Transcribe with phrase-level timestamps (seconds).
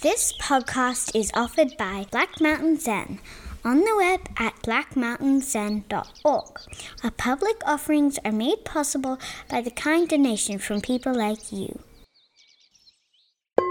[0.00, 3.18] This podcast is offered by Black Mountain Zen
[3.64, 6.60] on the web at blackmountainzen.org.
[7.02, 11.80] Our public offerings are made possible by the kind donation from people like you.
[13.56, 13.64] Good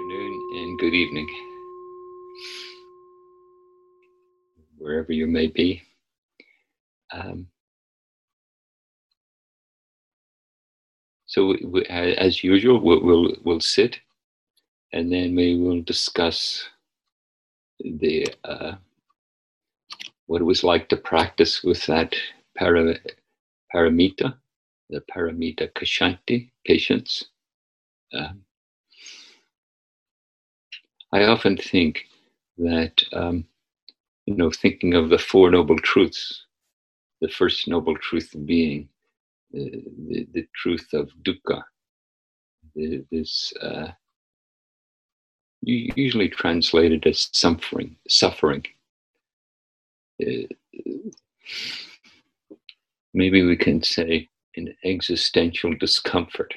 [0.00, 1.28] afternoon and good evening,
[4.78, 5.82] wherever you may be.
[7.12, 7.46] Um,
[11.28, 14.00] so, we, as usual, we'll, we'll, we'll sit
[14.92, 16.68] and then we will discuss
[17.80, 18.74] the uh,
[20.26, 22.14] what it was like to practice with that
[22.56, 22.96] para,
[23.74, 24.34] paramita,
[24.90, 27.26] the paramita kashanti, patience.
[28.14, 28.42] Um,
[31.12, 32.06] I often think
[32.58, 33.44] that, um,
[34.26, 36.44] you know, thinking of the Four Noble Truths,
[37.20, 38.88] the first noble truth being
[39.52, 41.62] the, the, truth of dukkha,
[42.74, 43.88] the, this uh,
[45.62, 48.64] usually translated as suffering, suffering.
[50.22, 50.46] Uh,
[53.14, 56.54] maybe we can say an existential discomfort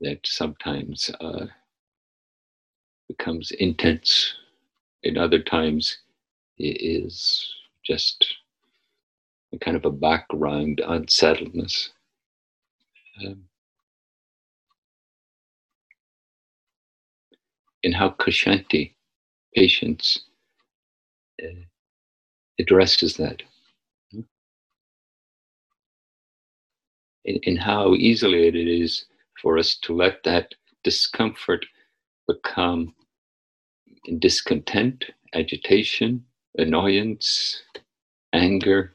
[0.00, 1.46] that sometimes uh,
[3.08, 4.34] becomes intense,
[5.04, 5.98] and other times
[6.58, 8.26] it is just
[9.52, 11.90] a kind of a background unsettledness.
[13.24, 13.44] Um,
[17.82, 18.94] in how Kshanti,
[19.54, 20.20] patience,
[21.42, 21.64] uh,
[22.58, 23.42] addresses that.
[27.24, 29.04] In, in how easily it is
[29.40, 31.64] for us to let that discomfort
[32.26, 32.94] become
[34.18, 36.24] discontent, agitation,
[36.58, 37.62] annoyance,
[38.32, 38.94] anger,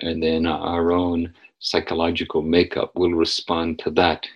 [0.00, 4.26] and then our own psychological makeup will respond to that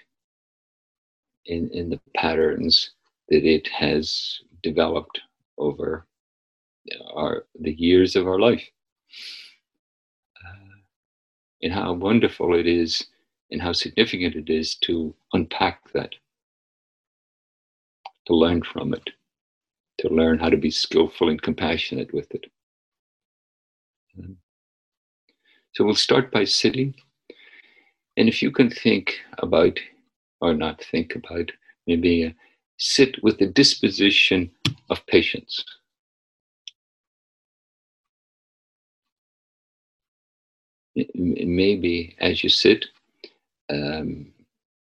[1.46, 2.90] in, in the patterns
[3.28, 5.20] that it has developed
[5.58, 6.06] over
[7.14, 8.68] our the years of our life.
[10.44, 10.76] Uh,
[11.62, 13.06] and how wonderful it is
[13.50, 16.14] and how significant it is to unpack that
[18.26, 19.10] to learn from it,
[19.98, 22.46] to learn how to be skillful and compassionate with it.
[24.18, 24.36] Um,
[25.74, 26.94] so we'll start by sitting.
[28.16, 29.78] And if you can think about,
[30.40, 31.50] or not think about,
[31.88, 32.30] maybe uh,
[32.78, 34.52] sit with the disposition
[34.88, 35.64] of patience.
[40.94, 42.86] Maybe as you sit,
[43.68, 44.32] um,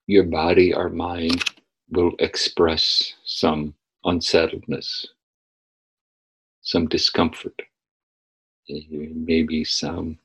[0.08, 1.44] your body or mind
[1.90, 3.74] will express some
[4.06, 5.08] unsettledness,
[6.62, 7.62] some discomfort,
[8.70, 10.18] maybe some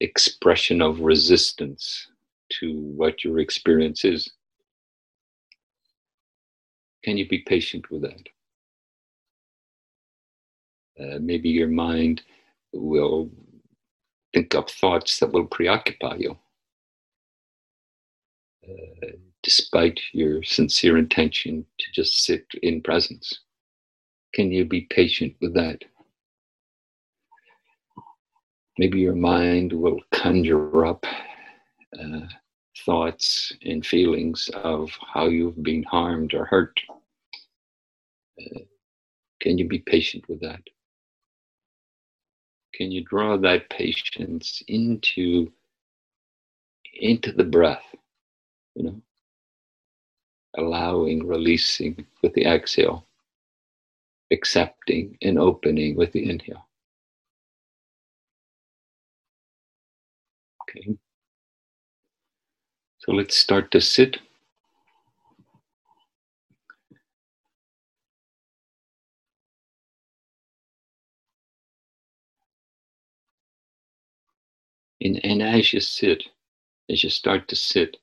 [0.00, 2.08] expression of resistance
[2.60, 4.30] to what your experience is.
[7.04, 8.28] Can you be patient with that?
[11.00, 12.22] Uh, maybe your mind
[12.72, 13.30] will
[14.34, 16.36] think up thoughts that will preoccupy you.
[18.68, 19.06] Uh,
[19.42, 23.40] despite your sincere intention to just sit in presence?
[24.34, 25.82] Can you be patient with that?
[28.80, 31.04] Maybe your mind will conjure up
[32.02, 32.20] uh,
[32.86, 36.80] thoughts and feelings of how you've been harmed or hurt.
[38.40, 38.60] Uh,
[39.42, 40.62] can you be patient with that?
[42.72, 45.52] Can you draw that patience into
[47.02, 47.84] into the breath?
[48.76, 49.02] You know,
[50.56, 53.06] allowing, releasing with the exhale,
[54.30, 56.69] accepting and opening with the inhale.
[60.70, 60.96] Okay.
[62.98, 64.18] So let's start to sit.
[75.00, 76.24] And, and as you sit,
[76.90, 77.98] as you start to sit,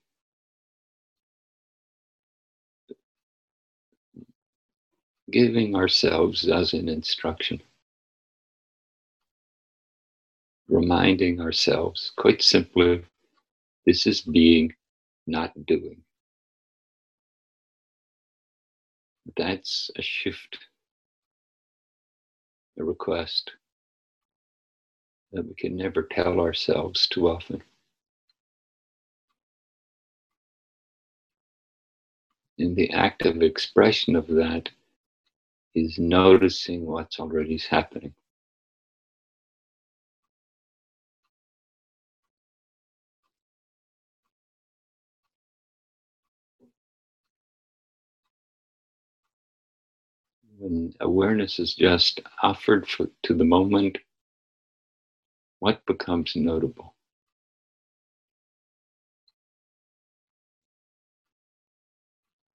[5.31, 7.61] giving ourselves as an instruction.
[10.69, 13.03] Reminding ourselves, quite simply,
[13.85, 14.73] this is being,
[15.27, 16.03] not doing.
[19.37, 20.57] That's a shift,
[22.79, 23.51] a request
[25.33, 27.61] that we can never tell ourselves too often.
[32.59, 34.69] And the active expression of that
[35.75, 38.13] is noticing what's already happening.
[50.57, 53.97] When awareness is just offered for, to the moment,
[55.59, 56.95] what becomes notable?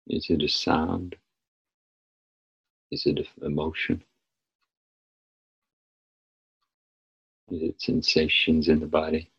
[0.08, 1.16] Is it a sound?
[2.92, 4.04] Is it an emotion?
[7.50, 9.30] Is it sensations in the body?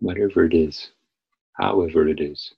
[0.00, 0.90] Whatever it is,
[1.54, 2.54] however it is,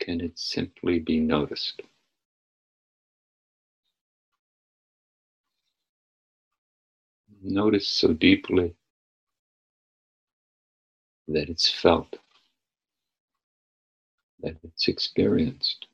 [0.00, 1.82] can it simply be noticed?
[7.42, 8.74] Notice so deeply
[11.28, 12.18] that it's felt,
[14.40, 15.86] that it's experienced.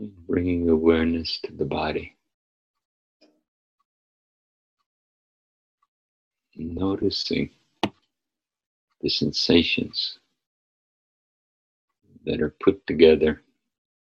[0.00, 0.26] Mm-hmm.
[0.26, 2.16] Bringing awareness to the body.
[6.56, 7.50] Noticing
[9.02, 10.18] the sensations
[12.26, 13.42] that are put together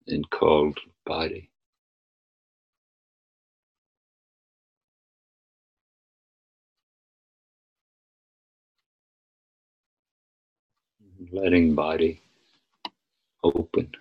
[0.08, 1.50] and called body.
[11.32, 12.20] Letting body
[13.44, 13.92] open.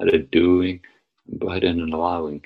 [0.00, 0.82] Not of doing,
[1.28, 2.44] but in allowing.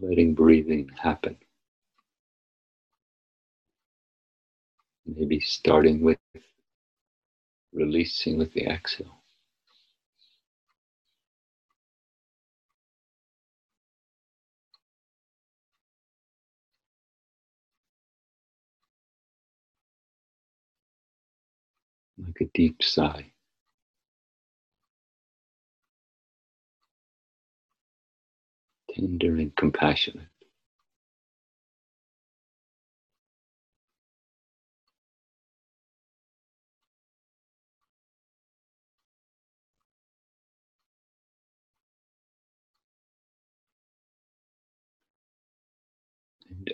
[0.00, 1.36] letting breathing happen.
[5.16, 6.18] Maybe starting with
[7.72, 9.22] releasing with the exhale.
[22.18, 23.32] Like a deep sigh.
[28.94, 30.28] Tender and compassionate.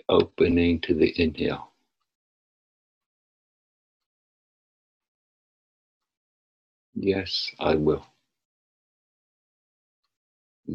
[0.09, 1.71] Opening to the inhale.
[6.95, 8.05] Yes, I will.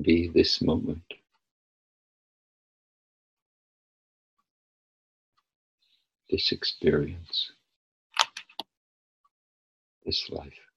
[0.03, 1.03] Be this moment.
[6.31, 7.53] This experience.
[10.06, 10.71] This life.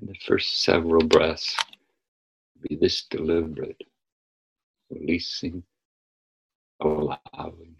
[0.00, 1.56] In the first several breaths,
[2.62, 3.82] be this deliberate,
[4.90, 5.64] releasing,
[6.80, 7.76] allowing.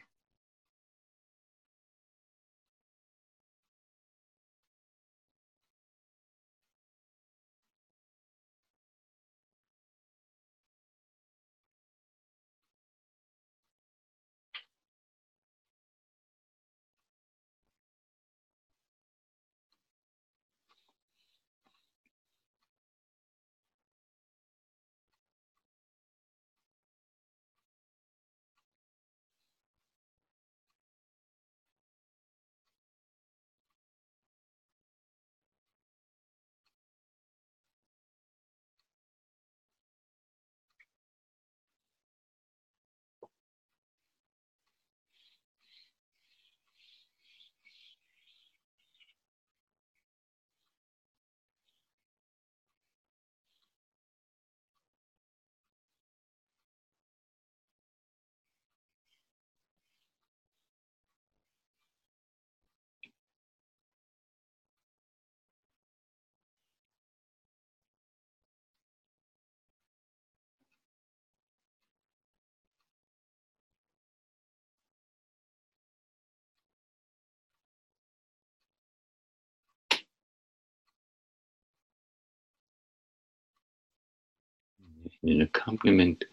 [85.24, 86.24] In accompaniment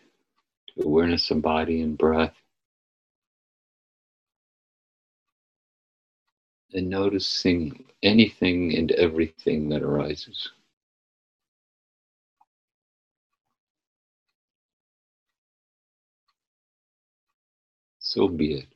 [0.75, 2.35] to awareness of body and breath.
[6.73, 10.49] And noticing anything and everything that arises.
[17.99, 18.67] So be it.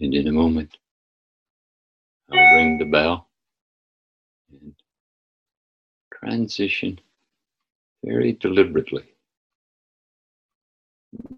[0.00, 0.76] And in a moment,
[2.30, 3.28] I'll ring the bell
[4.50, 4.74] and
[6.12, 7.00] transition
[8.04, 9.04] very deliberately,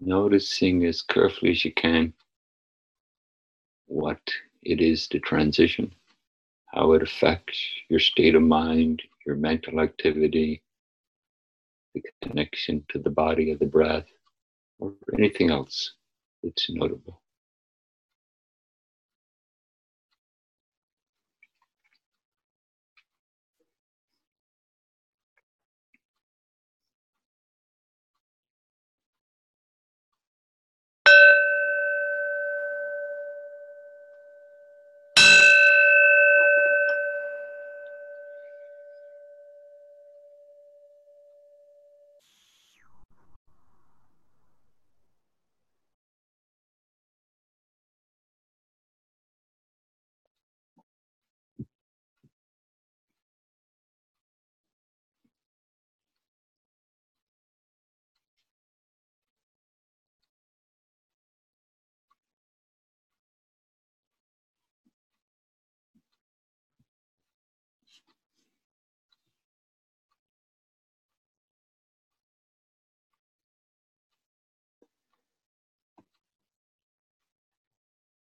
[0.01, 2.13] noticing as carefully as you can
[3.87, 4.21] what
[4.63, 5.93] it is to transition,
[6.67, 10.61] how it affects your state of mind, your mental activity,
[11.95, 14.07] the connection to the body of the breath,
[14.79, 15.93] or anything else
[16.43, 17.21] that's notable.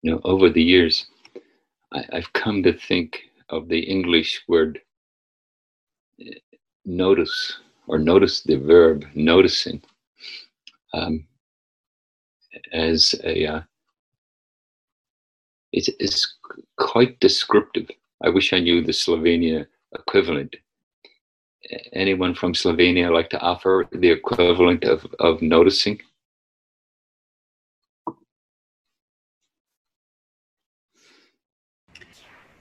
[0.03, 1.07] You know, over the years,
[1.93, 4.81] I, have come to think of the English word
[6.21, 6.35] eh,
[6.85, 9.83] notice or notice the verb noticing
[10.93, 11.27] um,
[12.73, 13.61] as a uh,
[15.73, 16.37] it's, it's
[16.77, 17.89] quite descriptive.
[18.23, 20.55] I wish I knew the Slovenia equivalent.
[21.93, 26.01] Anyone from Slovenia like to offer the equivalent of, of noticing?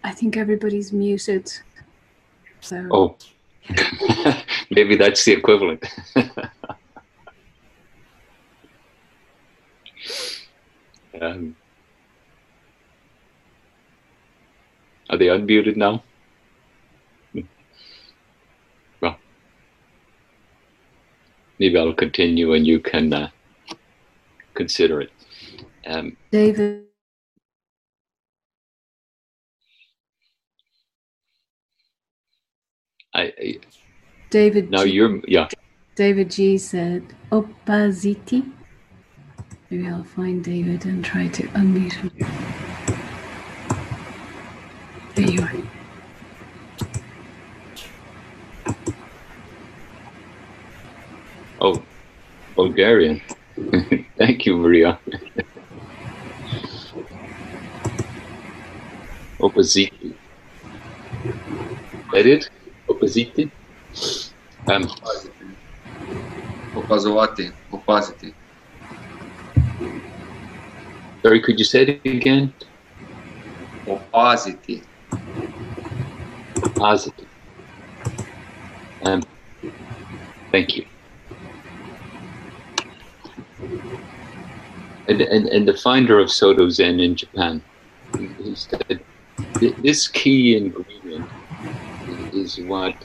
[0.03, 1.51] I think everybody's muted.
[2.59, 2.87] So.
[2.91, 3.15] Oh,
[4.71, 5.83] maybe that's the equivalent.
[11.21, 11.55] um,
[15.09, 16.03] are they unmuted now?
[19.01, 19.17] Well,
[21.59, 23.29] maybe I'll continue and you can uh,
[24.53, 25.11] consider it.
[25.85, 26.90] Um, David.
[33.13, 33.59] I, I
[34.29, 34.71] David.
[34.71, 35.47] Now G, you're yeah.
[35.95, 38.49] David G said opaziti.
[39.69, 42.11] Maybe I'll find David and try to unmute him.
[45.15, 45.53] There you are.
[51.59, 51.83] Oh,
[52.55, 53.21] Bulgarian.
[54.17, 54.99] Thank you, Maria.
[59.39, 60.15] Opaziti.
[62.13, 62.49] That it?
[63.01, 63.51] Opaziti.
[64.67, 64.83] Um,
[66.75, 68.33] Opazovati, opaziti.
[71.21, 72.53] Sorry, could you say it again?
[73.85, 74.83] Opaziti.
[76.55, 77.25] Opaziti.
[79.03, 79.21] Um,
[80.51, 80.85] thank you.
[85.07, 87.61] And, and, and the finder of Soto Zen in Japan,
[88.17, 89.03] he said,
[89.59, 91.27] this key ingredient
[92.33, 92.95] is what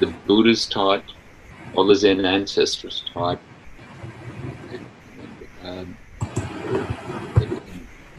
[0.00, 1.04] the Buddhas taught,
[1.74, 3.40] all the Zen ancestors taught.
[5.62, 5.96] Um,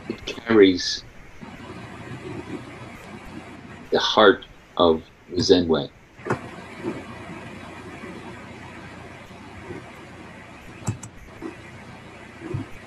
[0.07, 1.03] it, carries
[3.91, 4.45] the heart
[4.77, 5.89] of the Zen way.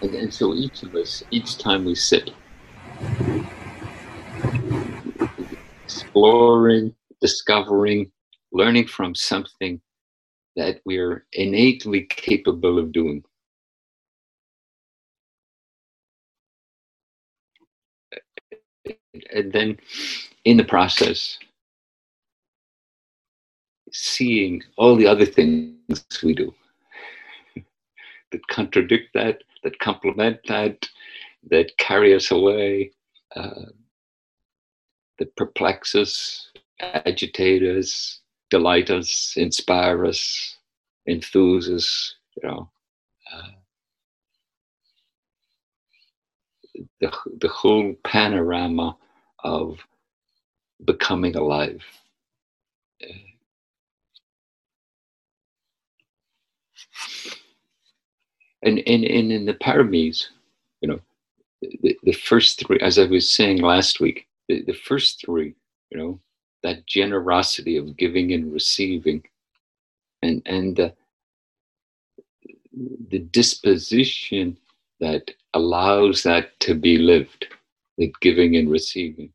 [0.01, 2.31] And, and so each of us, each time we sit,
[5.85, 8.11] exploring discovering,
[8.53, 9.81] learning from something
[10.57, 13.23] that we're innately capable of doing.
[19.33, 19.79] And then
[20.45, 21.39] in the process,
[23.93, 26.55] seeing all the other things we do
[28.33, 30.89] that contradict that, that complement that,
[31.51, 32.93] that carry us away,
[33.35, 33.67] uh,
[35.19, 36.46] that perplex us,
[36.81, 40.57] agitate us, delight us, inspire us,
[41.07, 42.69] enthuse us, you know.
[43.33, 43.49] Uh,
[47.01, 48.97] the, the whole panorama
[49.45, 49.79] of
[50.85, 51.83] becoming alive.
[58.63, 60.27] And, and, and in the paramis,
[60.81, 61.01] you know,
[61.83, 65.55] the, the first three, as I was saying last week, the, the first three,
[65.91, 66.21] you know,
[66.67, 69.23] that generosity of giving and receiving,
[70.23, 70.91] and and uh,
[73.09, 74.59] the disposition
[74.99, 77.47] that allows that to be lived,
[77.99, 79.31] the giving and receiving,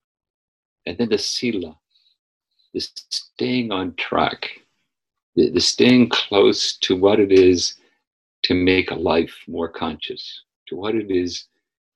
[0.85, 1.77] and then the sila,
[2.73, 4.49] the staying on track,
[5.37, 7.75] the, the staying close to what it is
[8.43, 11.45] to make a life more conscious, to what it is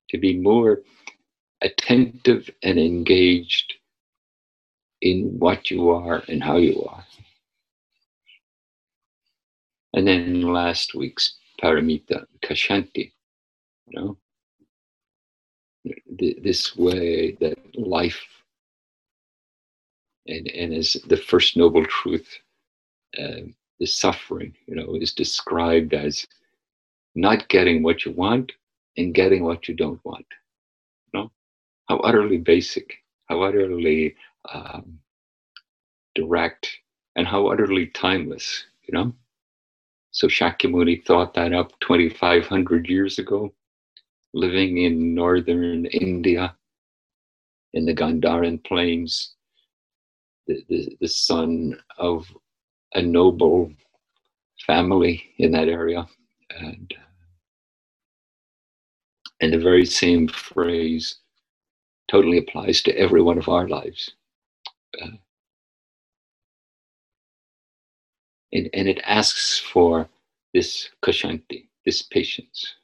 [0.08, 0.80] to be more
[1.60, 3.74] attentive and engaged
[5.10, 7.04] in what you are and how you are.
[9.94, 13.12] And then last week's paramita, kashanti,
[13.86, 14.18] you know,
[16.08, 18.22] this way that life
[20.28, 22.28] and, and as the first noble truth,
[23.18, 23.46] uh,
[23.78, 26.26] the suffering, you know, is described as
[27.14, 28.52] not getting what you want
[28.96, 30.26] and getting what you don't want.
[31.12, 31.32] You know,
[31.88, 32.94] how utterly basic,
[33.28, 34.16] how utterly
[34.52, 34.98] um,
[36.14, 36.70] direct,
[37.16, 38.64] and how utterly timeless.
[38.88, 39.12] You know,
[40.12, 43.52] so Shakyamuni thought that up 2,500 years ago,
[44.32, 46.56] living in northern India,
[47.74, 49.34] in the Gandharan plains,
[50.46, 52.26] the, the, the son of
[52.94, 53.70] a noble
[54.66, 56.06] family in that area.
[56.50, 56.94] And,
[59.42, 61.16] and the very same phrase
[62.10, 64.12] totally applies to every one of our lives.
[65.00, 65.16] Uh,
[68.52, 70.08] and, and it asks for
[70.54, 72.74] this kshanti, this patience.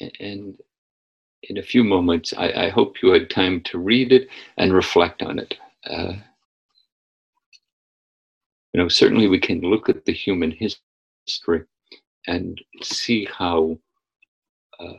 [0.00, 0.58] And
[1.42, 5.22] in a few moments, I, I, hope you had time to read it and reflect
[5.22, 5.54] on it.
[5.88, 6.14] Uh,
[8.72, 11.62] you know, certainly we can look at the human history
[12.26, 13.78] and see how
[14.80, 14.94] uh,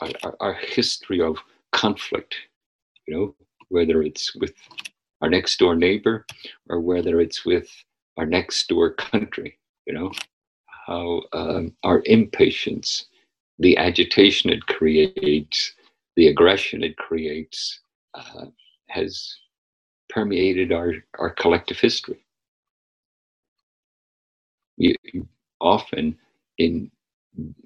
[0.00, 1.36] our, our, history of
[1.72, 2.34] conflict,
[3.06, 3.34] you know,
[3.68, 4.54] whether it's with
[5.20, 6.26] our next door neighbor
[6.68, 7.68] or whether it's with
[8.16, 10.12] our next door country, you know,
[10.86, 13.06] how um, our impatience,
[13.58, 15.72] the agitation it creates,
[16.16, 17.80] the aggression it creates,
[18.14, 18.46] uh,
[18.88, 19.36] has
[20.08, 22.24] permeated our, our collective history.
[24.76, 24.94] You,
[25.60, 26.16] often
[26.58, 26.90] in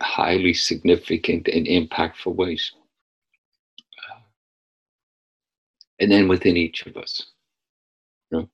[0.01, 2.73] highly significant and impactful ways.
[4.11, 4.21] Uh,
[6.01, 7.33] and then within each of us.
[8.31, 8.49] You know?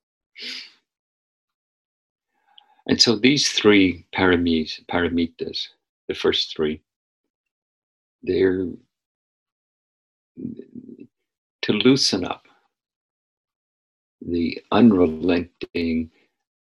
[2.87, 5.67] And so these three paramis, paramitas,
[6.07, 6.81] the first three,
[8.23, 8.67] they're
[11.61, 12.47] to loosen up
[14.21, 16.11] the unrelenting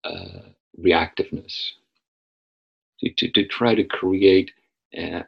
[0.04, 0.40] uh,
[0.78, 1.72] reactiveness,
[3.00, 4.50] to, to, to, try to create
[4.94, 5.24] a,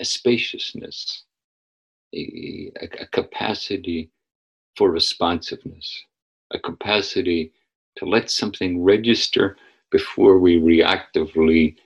[0.00, 1.24] a spaciousness,
[2.14, 4.10] a, a capacity
[4.76, 6.04] for responsiveness,
[6.52, 7.52] a capacity
[7.96, 9.56] to let something register
[9.90, 11.76] before we reactively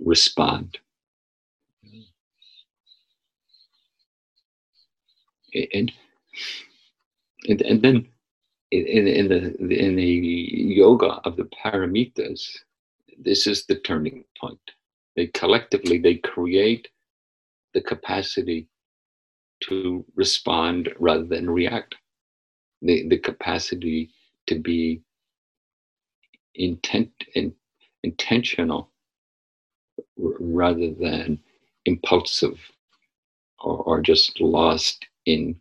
[0.00, 0.78] respond.
[5.54, 5.92] And,
[7.48, 8.08] and, and then
[8.70, 12.58] in, in, the, in the yoga of the paramitas,
[13.18, 14.60] this is the turning point.
[15.16, 16.88] They collectively, they create
[17.74, 18.68] the capacity
[19.64, 21.96] to respond rather than react.
[22.82, 24.10] The, the capacity
[24.46, 25.02] to be
[26.54, 27.52] intent in,
[28.04, 28.90] intentional
[30.16, 31.40] rather than
[31.86, 32.58] impulsive
[33.60, 35.60] or, or just lost in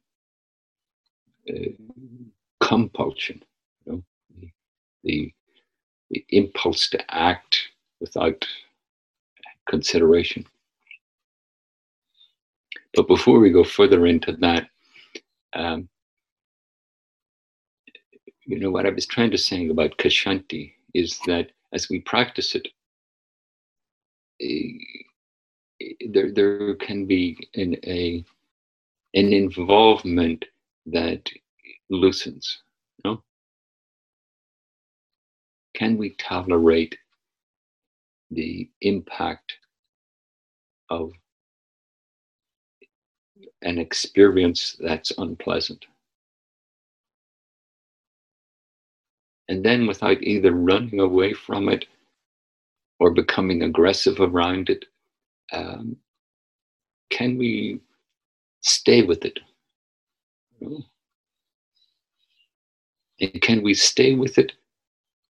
[1.50, 1.72] uh,
[2.62, 3.44] compulsion
[3.86, 4.04] you know,
[4.40, 4.50] the,
[5.04, 5.34] the,
[6.10, 8.46] the impulse to act without
[9.70, 10.46] consideration
[12.96, 14.70] but before we go further into that
[15.54, 15.90] um,
[18.46, 22.56] you know what i was trying to say about kshanti is that as we practice
[22.56, 22.68] it,
[24.42, 28.24] eh, there, there can be an, a,
[29.14, 30.46] an involvement
[30.88, 31.30] that
[31.90, 32.64] loosens.
[33.04, 33.22] No?
[35.78, 36.98] Can we tolerate
[38.32, 39.54] the impact
[40.90, 41.12] of
[43.62, 45.86] an experience that's unpleasant?
[49.50, 51.86] and then without either running away from it
[53.00, 54.86] or becoming aggressive around it,
[55.54, 55.96] um,
[57.10, 57.80] can we
[58.62, 59.40] stay with it?
[63.20, 64.52] And can we stay with it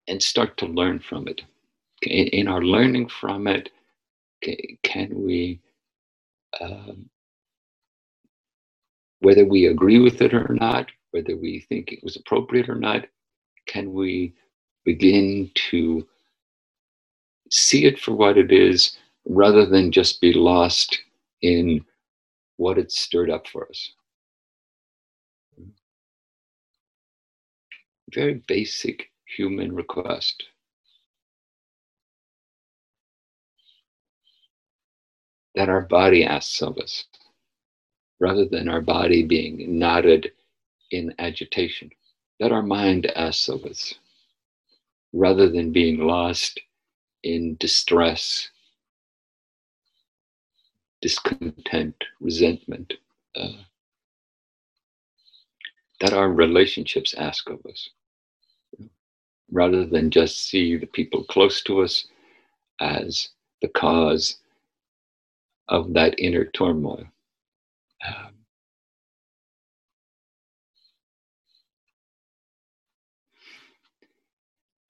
[0.07, 1.41] and start to learn from it.
[2.03, 3.69] In, our learning from it,
[4.83, 5.59] can we,
[6.61, 7.09] um,
[9.19, 13.05] whether we agree with it or not, whether we think it was appropriate or not,
[13.65, 14.33] can we
[14.85, 16.07] begin to
[17.49, 20.99] see it for what it is rather than just be lost
[21.41, 21.83] in
[22.57, 23.91] what it stirred up for us?
[28.13, 30.43] Very basic human request.
[35.55, 37.05] That our body asks of us,
[38.19, 40.31] rather than our body being knotted
[40.91, 41.91] in agitation.
[42.39, 43.95] That our mind asks of us,
[45.13, 46.59] rather than being lost
[47.23, 48.49] in distress,
[51.01, 52.93] discontent, resentment.
[53.35, 53.63] Uh,
[56.01, 57.89] that our relationships ask of us
[59.51, 62.07] rather than just see the people close to us
[62.81, 63.29] as
[63.61, 64.37] the cause
[65.69, 67.05] of that inner turmoil.
[68.07, 68.33] Um,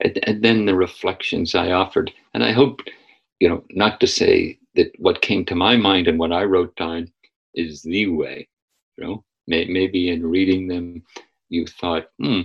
[0.02, 2.82] and, and then the reflections I offered, and I hope,
[3.40, 6.76] you know, not to say that what came to my mind and what I wrote
[6.76, 7.12] down
[7.56, 8.48] is the way,
[8.98, 11.04] you know, may, maybe in reading them,
[11.50, 12.42] you thought, hmm,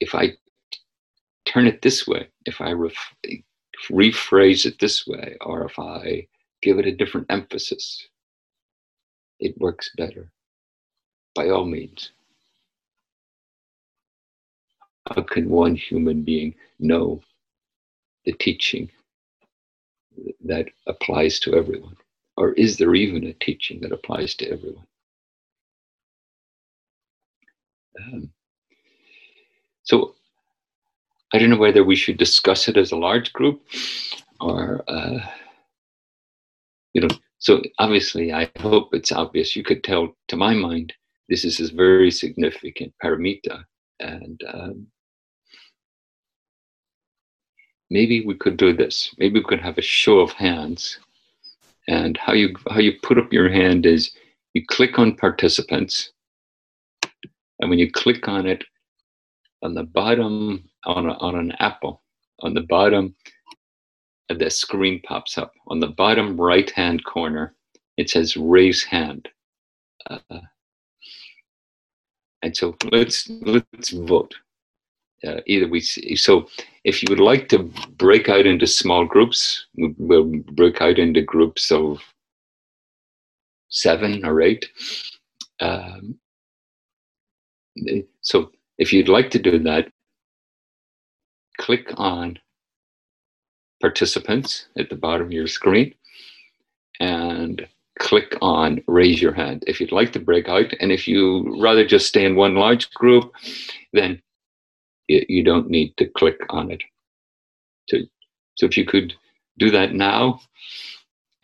[0.00, 0.32] if I
[1.46, 3.14] turn it this way, if I ref-
[3.90, 6.26] rephrase it this way, or if I
[6.62, 8.06] give it a different emphasis,
[9.40, 10.30] it works better.
[11.34, 12.12] By all means.
[15.08, 17.22] How can one human being know
[18.24, 18.90] the teaching
[20.44, 21.96] that applies to everyone?
[22.36, 24.86] Or is there even a teaching that applies to everyone?
[28.00, 28.30] Um,
[29.82, 30.14] so
[31.32, 33.62] I don't know whether we should discuss it as a large group
[34.40, 35.18] or, uh,
[36.94, 39.56] you know, so obviously I hope it's obvious.
[39.56, 40.92] You could tell, to my mind,
[41.28, 43.64] this is a very significant paramita.
[43.98, 44.86] And um,
[47.90, 49.14] maybe we could do this.
[49.18, 50.98] Maybe we could have a show of hands.
[51.88, 54.12] And how you how you put up your hand is
[54.54, 56.12] you click on participants,
[57.58, 58.62] and when you click on it,
[59.62, 62.02] on the bottom on, a, on an apple.
[62.40, 63.14] On the bottom
[64.28, 65.52] the screen pops up.
[65.68, 67.54] On the bottom right hand corner
[67.96, 69.28] it says raise hand.
[70.08, 70.40] Uh,
[72.42, 74.34] and so let's let's vote.
[75.24, 76.48] Uh, either we see, so
[76.82, 81.70] if you would like to break out into small groups we'll break out into groups
[81.70, 82.00] of
[83.68, 84.68] seven or eight.
[85.60, 86.18] Um,
[88.20, 89.88] so if you'd like to do that
[91.62, 92.38] click on
[93.80, 95.94] participants at the bottom of your screen
[96.98, 97.66] and
[98.00, 100.72] click on raise your hand if you'd like to break out.
[100.80, 103.32] And if you rather just stay in one large group,
[103.92, 104.20] then
[105.06, 106.82] you, you don't need to click on it.
[107.88, 107.98] So,
[108.56, 109.14] so if you could
[109.58, 110.40] do that now,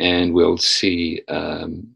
[0.00, 1.94] and we'll see um,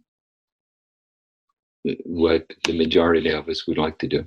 [2.05, 4.27] what the majority of us would like to do.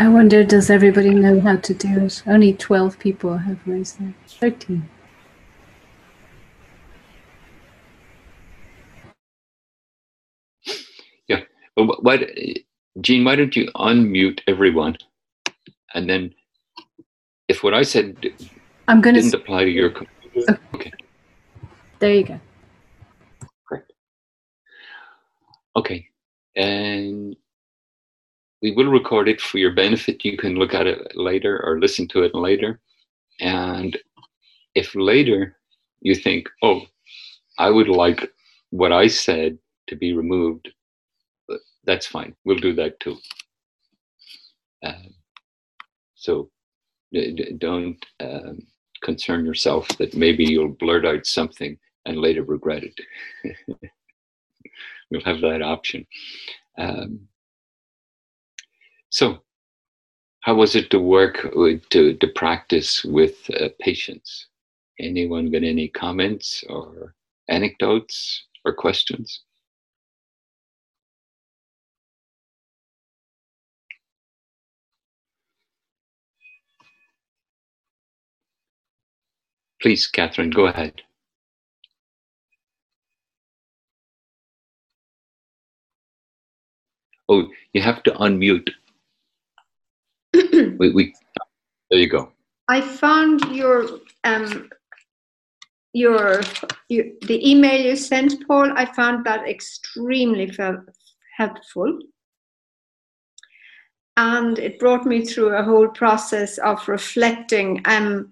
[0.00, 2.22] I wonder, does everybody know how to do it?
[2.26, 4.88] Only 12 people have raised their 13.
[11.28, 11.40] Yeah.
[11.76, 12.20] Well, what,
[13.02, 14.96] Jean, why don't you unmute everyone?
[15.92, 16.34] And then
[17.48, 18.16] if what I said
[18.88, 19.90] I'm going didn't apply to your.
[19.90, 20.06] Okay.
[20.76, 20.92] Okay.
[21.98, 22.40] There you go.
[23.68, 23.92] Correct.
[25.76, 26.06] Okay.
[26.56, 27.36] And
[28.62, 30.24] we will record it for your benefit.
[30.24, 32.80] You can look at it later or listen to it later.
[33.40, 33.96] And
[34.74, 35.56] if later
[36.00, 36.82] you think, oh,
[37.58, 38.30] I would like
[38.70, 39.58] what I said
[39.88, 40.68] to be removed,
[41.84, 42.34] that's fine.
[42.44, 43.16] We'll do that too.
[44.84, 45.14] Um,
[46.14, 46.50] so
[47.58, 48.66] don't um,
[49.02, 53.00] concern yourself that maybe you'll blurt out something and later regret it.
[55.10, 56.06] we'll have that option.
[56.78, 57.28] Um,
[59.10, 59.42] so,
[60.42, 64.46] how was it to work with, to, to practice with uh, patience?
[65.00, 67.14] Anyone got any comments or
[67.48, 69.42] anecdotes or questions?
[79.82, 81.02] Please, Catherine, go ahead.
[87.28, 88.70] Oh, you have to unmute.
[90.80, 91.14] We, we,
[91.90, 92.32] there you go.
[92.68, 93.86] I found your
[94.24, 94.68] um
[95.92, 96.40] your,
[96.88, 98.72] your the email you sent, Paul.
[98.74, 100.50] I found that extremely
[101.36, 101.98] helpful,
[104.16, 107.82] and it brought me through a whole process of reflecting.
[107.84, 108.30] Um,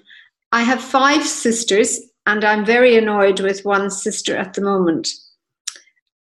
[0.50, 5.08] I have five sisters, and I'm very annoyed with one sister at the moment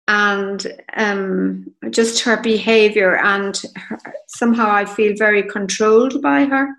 [0.08, 6.70] and um, just her behavior and her, somehow i feel very controlled by her.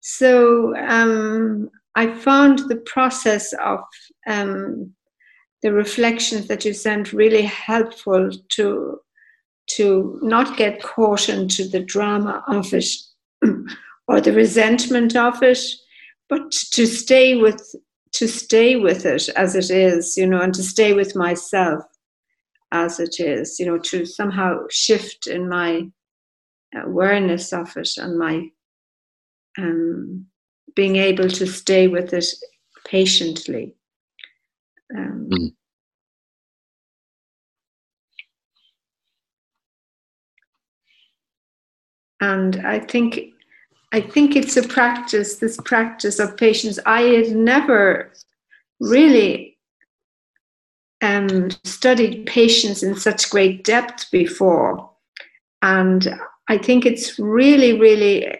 [0.00, 3.80] So um, i found the process of
[4.26, 4.94] um,
[5.62, 9.00] the reflections that you sent really helpful to
[9.66, 12.86] to not get caught into the drama of it
[14.08, 15.60] or the resentment of it
[16.28, 17.74] but to stay with
[18.12, 21.84] to stay with it as it is you know and to stay with myself
[22.72, 25.88] as it is, you know, to somehow shift in my
[26.74, 28.48] awareness of it and my
[29.58, 30.26] um,
[30.76, 32.26] being able to stay with it
[32.86, 33.74] patiently.
[34.96, 35.52] Um, mm.
[42.20, 43.32] And I think
[43.92, 46.78] I think it's a practice, this practice of patience.
[46.86, 48.12] I had never
[48.78, 49.49] really
[51.02, 54.90] um, studied patience in such great depth before.
[55.62, 58.38] And I think it's really, really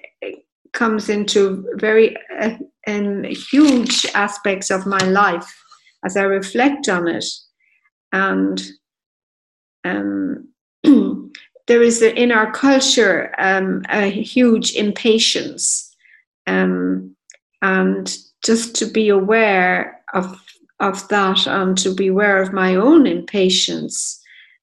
[0.73, 2.57] comes into very uh,
[2.87, 5.65] huge aspects of my life
[6.05, 7.25] as I reflect on it.
[8.13, 8.63] And
[9.85, 10.49] um,
[11.67, 15.95] there is a, in our culture um, a huge impatience.
[16.47, 17.15] Um,
[17.63, 20.41] and just to be aware of
[20.81, 24.21] of that and to be aware of my own impatience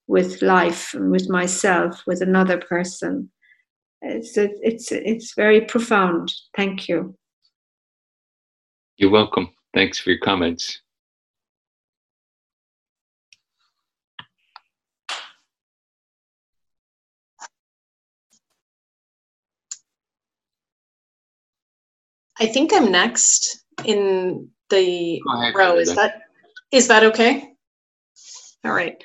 [0.08, 3.30] with life and with myself, with another person.
[4.02, 6.34] It's it's it's very profound.
[6.56, 7.16] Thank you.
[8.98, 9.50] You're welcome.
[9.74, 10.82] Thanks for your comments.
[22.40, 25.22] I think I'm next in the
[25.56, 25.78] row.
[25.78, 26.22] Is that
[26.72, 27.54] is that okay?
[28.64, 29.02] All right.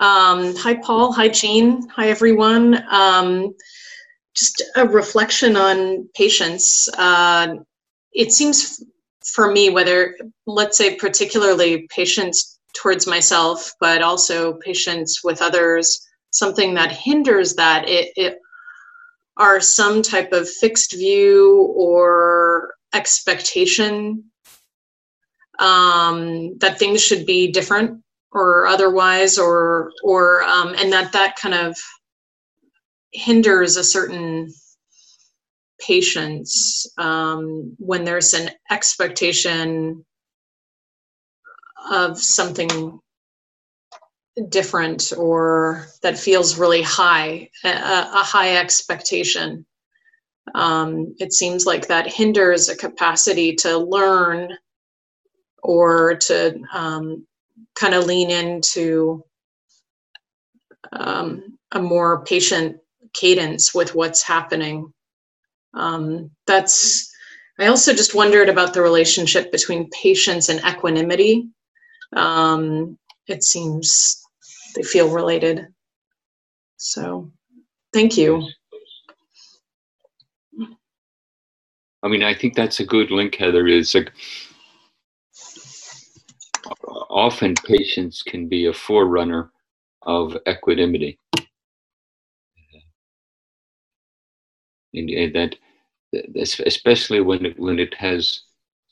[0.00, 1.12] Um, hi, Paul.
[1.12, 1.88] Hi, Jean.
[1.90, 2.84] Hi, everyone.
[2.90, 3.54] Um,
[4.34, 6.88] just a reflection on patience.
[6.98, 7.56] Uh,
[8.12, 8.82] it seems
[9.24, 16.74] for me, whether let's say particularly patience towards myself, but also patience with others, something
[16.74, 18.38] that hinders that it, it
[19.36, 24.24] are some type of fixed view or expectation
[25.58, 28.02] um, that things should be different
[28.32, 31.76] or otherwise or or um, and that that kind of
[33.12, 34.52] hinders a certain
[35.80, 40.04] patience um, when there's an expectation
[41.90, 42.98] of something
[44.48, 49.64] different or that feels really high a, a high expectation.
[50.54, 54.56] Um, it seems like that hinders a capacity to learn
[55.64, 57.26] or to um,
[57.74, 59.24] kind of lean into
[60.92, 62.76] um, a more patient
[63.14, 64.92] cadence with what's happening.
[65.72, 67.10] Um, that's.
[67.58, 71.48] I also just wondered about the relationship between patience and equanimity.
[72.14, 72.98] Um,
[73.28, 74.22] it seems
[74.74, 75.68] they feel related.
[76.76, 77.30] So,
[77.92, 78.46] thank you.
[82.02, 83.66] I mean, I think that's a good link, Heather.
[83.66, 84.12] Is like
[87.10, 89.50] often patience can be a forerunner
[90.02, 91.18] of equanimity.
[94.92, 95.56] And, and that,
[96.36, 98.42] especially when it, when it has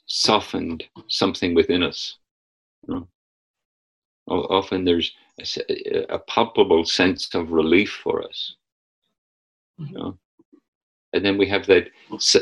[0.07, 2.16] softened something within us.
[2.89, 3.09] You know?
[4.29, 8.57] Often there's a, a, palpable sense of relief for us.
[9.79, 10.18] You know?
[11.12, 11.89] And then we have that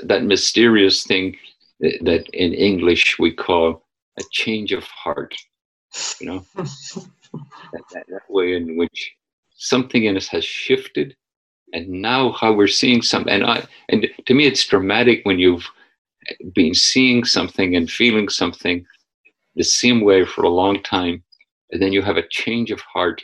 [0.04, 1.36] that mysterious thing
[1.80, 3.82] that in English we call
[4.18, 5.34] a change of heart
[6.20, 9.12] you know that, that, that, way in which
[9.54, 11.16] something in us has shifted
[11.72, 15.68] and now how we're seeing something and i and to me it's dramatic when you've
[16.54, 18.84] been seeing something and feeling something
[19.56, 21.22] the same way for a long time
[21.70, 23.22] and then you have a change of heart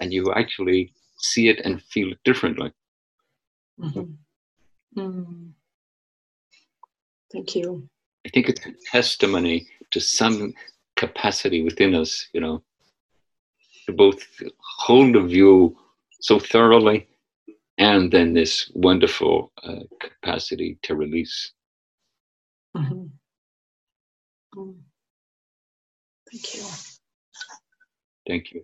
[0.00, 2.70] and you actually see it and feel it differently
[3.80, 5.00] mm-hmm.
[5.00, 5.50] mm.
[7.32, 7.88] thank you
[8.24, 10.52] i think it's a testimony to some
[10.96, 12.62] capacity within us, you know,
[13.86, 14.20] to both
[14.58, 15.76] hold a view
[16.20, 17.08] so thoroughly,
[17.78, 21.52] and then this wonderful uh, capacity to release.
[22.76, 23.04] Mm-hmm.
[24.56, 24.76] Mm.
[26.30, 26.64] Thank you.
[28.26, 28.62] Thank you.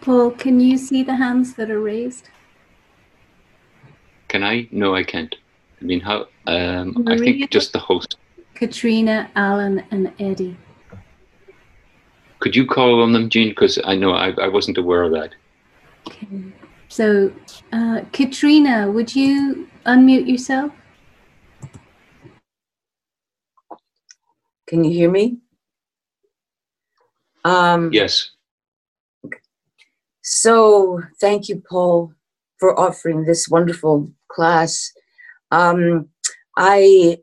[0.00, 2.28] Paul, can you see the hands that are raised?
[4.28, 4.68] Can I?
[4.70, 5.34] No, I can't.
[5.80, 6.26] I mean, how?
[6.46, 8.16] Um, I think just the host.
[8.54, 10.56] Katrina, Alan, and Eddie.
[12.40, 13.50] Could you call on them, Jean?
[13.50, 15.34] Because I know I, I wasn't aware of that.
[16.08, 16.26] Okay.
[16.88, 17.32] So,
[17.72, 20.72] uh, Katrina, would you unmute yourself?
[24.66, 25.38] Can you hear me?
[27.44, 28.30] Um, yes.
[30.28, 32.12] So, thank you, Paul,
[32.58, 34.92] for offering this wonderful class.
[35.52, 36.08] Um,
[36.56, 37.18] I,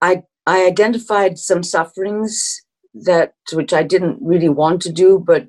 [0.00, 2.60] I, I identified some sufferings
[2.94, 5.46] that which I didn't really want to do, but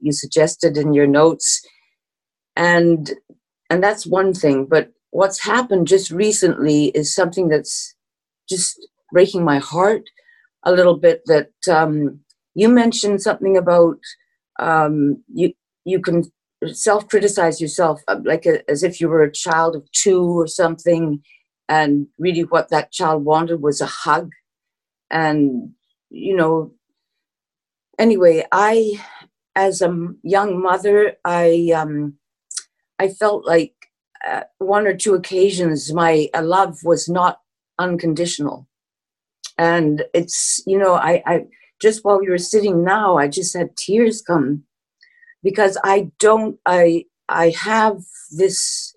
[0.00, 1.66] you suggested in your notes,
[2.54, 3.10] and
[3.70, 4.66] and that's one thing.
[4.66, 7.94] But what's happened just recently is something that's
[8.46, 10.02] just breaking my heart
[10.64, 11.22] a little bit.
[11.24, 12.20] That um,
[12.54, 13.96] you mentioned something about
[14.58, 15.54] um, you
[15.84, 16.24] you can
[16.72, 20.46] self criticize yourself uh, like a, as if you were a child of two or
[20.46, 21.22] something.
[21.68, 24.30] And really what that child wanted was a hug.
[25.10, 25.72] And
[26.10, 26.72] you know
[27.98, 29.00] anyway i
[29.54, 32.14] as a young mother i um
[32.98, 33.74] i felt like
[34.28, 37.38] uh, one or two occasions my uh, love was not
[37.78, 38.68] unconditional.
[39.56, 41.44] And it's you know i i
[41.80, 44.64] just while we were sitting now i just had tears come
[45.42, 48.02] because I don't I I have
[48.36, 48.94] this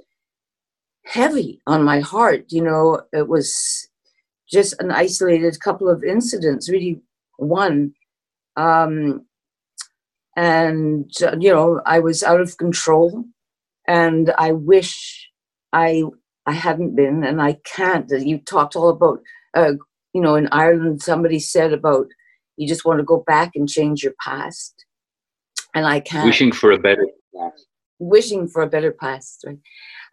[1.05, 2.45] heavy on my heart.
[2.49, 3.87] You know, it was
[4.49, 7.01] just an isolated couple of incidents, really
[7.37, 7.93] one.
[8.55, 9.25] Um,
[10.35, 13.23] and uh, you know, I was out of control,
[13.87, 15.29] and I wish
[15.73, 16.03] I
[16.45, 18.09] I hadn't been, and I can't.
[18.09, 19.19] You talked all about,
[19.55, 19.73] uh,
[20.13, 22.07] you know, in Ireland, somebody said about
[22.57, 24.82] you just want to go back and change your past
[25.73, 26.25] and I can't.
[26.25, 27.65] Wishing for a better past.
[27.99, 29.59] Wishing for a better past, right?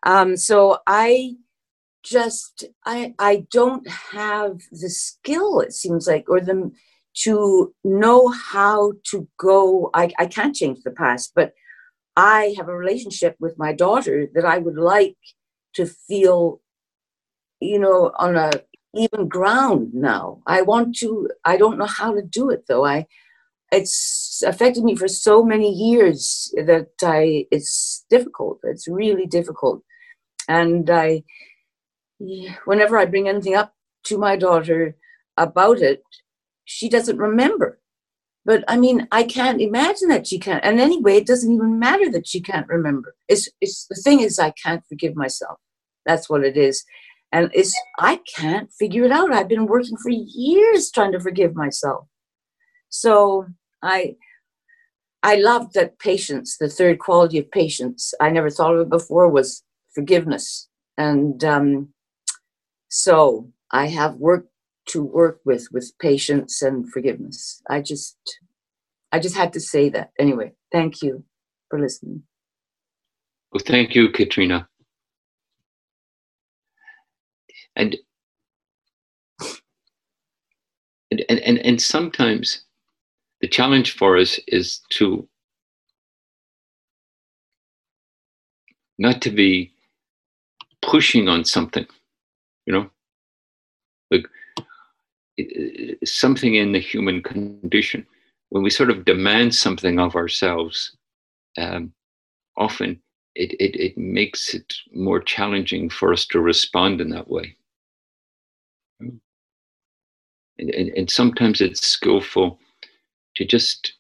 [0.05, 1.35] Um, so I
[2.03, 5.61] just I I don't have the skill.
[5.61, 6.71] It seems like, or the
[7.23, 9.91] to know how to go.
[9.95, 11.53] I I can't change the past, but
[12.17, 15.17] I have a relationship with my daughter that I would like
[15.75, 16.61] to feel,
[17.61, 18.51] you know, on a
[18.95, 20.43] even ground now.
[20.47, 21.29] I want to.
[21.45, 22.85] I don't know how to do it though.
[22.85, 23.07] I
[23.73, 28.61] it's affected me for so many years that I it's difficult.
[28.65, 29.83] It's really difficult,
[30.49, 31.25] and I
[32.65, 34.97] whenever I bring anything up to my daughter
[35.37, 36.03] about it,
[36.65, 37.81] she doesn't remember.
[38.45, 40.65] But I mean, I can't imagine that she can't.
[40.65, 43.15] And anyway, it doesn't even matter that she can't remember.
[43.29, 45.59] It's it's the thing is I can't forgive myself.
[46.07, 46.85] That's what it is.
[47.33, 49.33] And it's I can't figure it out.
[49.33, 52.07] I've been working for years trying to forgive myself.
[52.89, 53.47] So
[53.83, 54.17] I
[55.23, 58.15] I loved that patience, the third quality of patience.
[58.21, 59.63] I never thought of it before was
[59.95, 60.69] forgiveness.
[60.97, 61.89] And um,
[62.89, 64.47] so I have work
[64.87, 67.63] to work with with patience and forgiveness.
[67.69, 68.17] I just
[69.13, 70.11] I just had to say that.
[70.19, 71.25] Anyway, thank you
[71.69, 72.23] for listening.
[73.53, 74.69] Well, thank you, Katrina.
[77.77, 77.97] And
[81.11, 82.65] and and, and sometimes
[83.41, 85.27] the challenge for us is to
[88.99, 89.73] not to be
[90.83, 91.87] pushing on something,
[92.67, 92.91] you know,
[94.11, 94.27] like
[96.05, 98.07] something in the human condition.
[98.51, 100.97] When we sort of demand something of ourselves,
[101.57, 101.93] um,
[102.57, 103.01] often
[103.35, 107.57] it, it, it makes it more challenging for us to respond in that way.
[108.99, 109.21] And,
[110.59, 112.59] and, and sometimes it's skillful
[113.37, 113.95] to just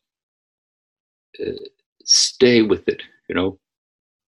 [1.40, 1.52] uh,
[2.04, 3.58] stay with it, you know.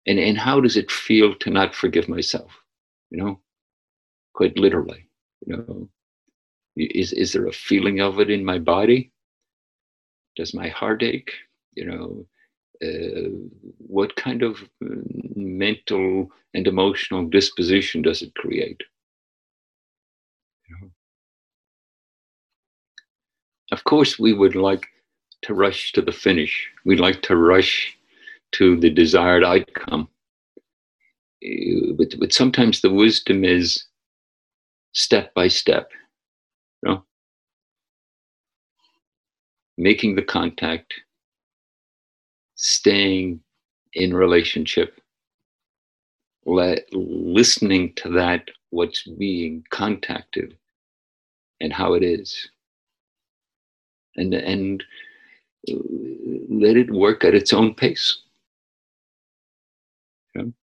[0.07, 2.51] And and how does it feel to not forgive myself,
[3.11, 3.39] you know?
[4.33, 5.09] Quite literally,
[5.45, 5.89] you know.
[6.77, 9.11] Is is there a feeling of it in my body?
[10.35, 11.31] Does my heart ache?
[11.75, 12.27] You know,
[12.83, 13.29] uh,
[13.77, 14.95] what kind of uh,
[15.35, 18.81] mental and emotional disposition does it create?
[23.87, 24.85] Course, we would like
[25.43, 26.69] to rush to the finish.
[26.85, 27.97] We'd like to rush
[28.53, 30.09] to the desired outcome.
[31.43, 33.85] Uh, but, but sometimes the wisdom is
[34.91, 35.89] step by step.
[36.83, 37.03] You know?
[39.77, 40.93] Making the contact,
[42.55, 43.39] staying
[43.93, 44.99] in relationship,
[46.45, 50.57] let, listening to that, what's being contacted,
[51.61, 52.49] and how it is.
[54.17, 54.83] And, and
[56.49, 58.19] let it work at its own pace.
[60.37, 60.53] Um,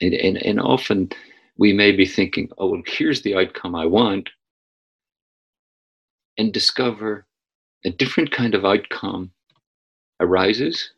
[0.00, 1.10] and, and, and often
[1.56, 4.30] we may be thinking, oh, well, here's the outcome I want,
[6.38, 7.26] and discover
[7.84, 9.32] a different kind of outcome
[10.20, 10.90] arises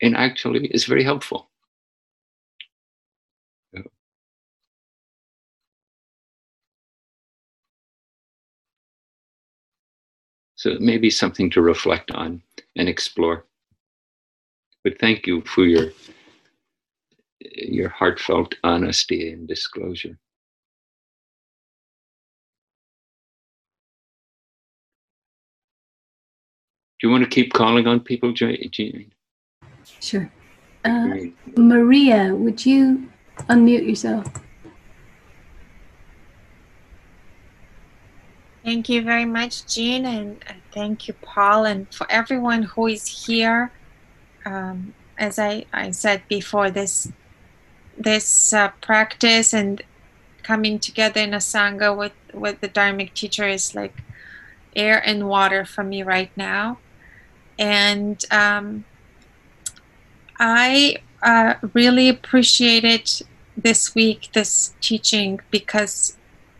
[0.00, 1.50] and actually is very helpful.
[10.58, 12.42] So it may be something to reflect on
[12.74, 13.44] and explore.
[14.82, 15.92] But thank you for your
[17.40, 20.18] your heartfelt honesty and disclosure.
[26.98, 29.12] Do you want to keep calling on people, Jean?
[30.00, 30.28] Sure.
[30.84, 31.14] Uh,
[31.56, 33.08] Maria, would you
[33.48, 34.26] unmute yourself?
[38.68, 43.72] Thank you very much, Jean, and thank you, Paul, and for everyone who is here.
[44.44, 47.10] Um, as I, I said before, this
[47.96, 49.80] this uh, practice and
[50.42, 54.02] coming together in a sangha with with the dharmic teacher is like
[54.76, 56.76] air and water for me right now,
[57.58, 58.84] and um,
[60.38, 63.10] I uh, really appreciated
[63.56, 66.18] this week this teaching because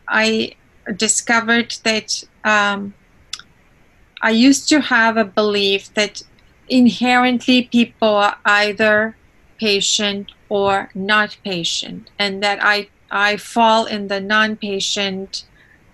[0.09, 0.55] I
[0.97, 2.95] discovered that um,
[4.23, 6.23] I used to have a belief that
[6.69, 9.17] inherently people are either
[9.59, 15.45] patient or not patient, and that I I fall in the non-patient,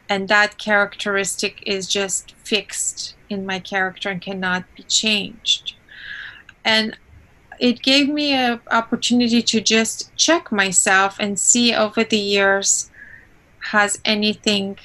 [0.08, 5.74] and that characteristic is just fixed in my character and cannot be changed.
[6.64, 6.96] And
[7.60, 12.90] it gave me an opportunity to just check myself and see over the years
[13.72, 14.78] has anything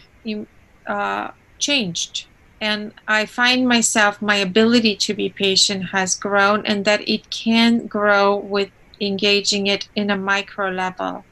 [0.88, 2.28] uh, changed.
[2.62, 7.88] And I find myself, my ability to be patient has grown, and that it can
[7.88, 11.26] grow with engaging it in a micro level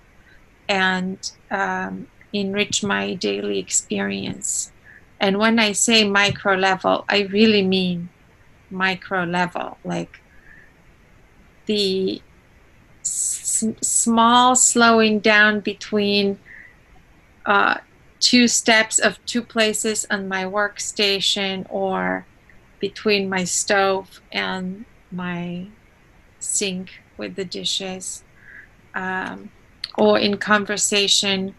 [0.70, 1.20] and
[1.52, 4.72] um, enrich my daily experience.
[5.20, 8.12] And when I say micro level, I really mean
[8.70, 10.18] micro level, like
[11.66, 12.22] the
[13.04, 16.40] s- small slowing down between
[17.48, 17.78] uh,
[18.20, 22.26] two steps of two places on my workstation or
[22.80, 25.66] between my stove and my
[26.40, 28.24] sink with the dishes
[28.94, 29.50] um,
[29.98, 31.56] or in conversation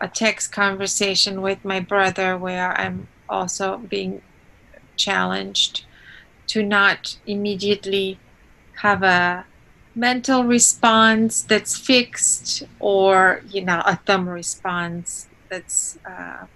[0.00, 4.22] a text conversation with my brother where i'm also being
[4.96, 5.84] challenged
[6.46, 8.18] to not immediately
[8.80, 9.44] have a
[9.98, 16.46] mental response that's fixed or you know a thumb response that's uh,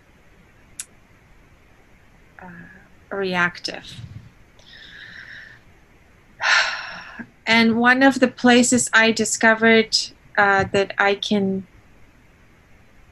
[2.41, 2.49] uh,
[3.11, 4.01] reactive.
[7.45, 9.97] And one of the places i discovered
[10.39, 11.67] uh, that i can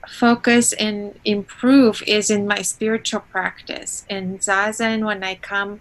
[0.06, 4.06] focus and improve is in my spiritual practice.
[4.08, 5.80] In zazen when i come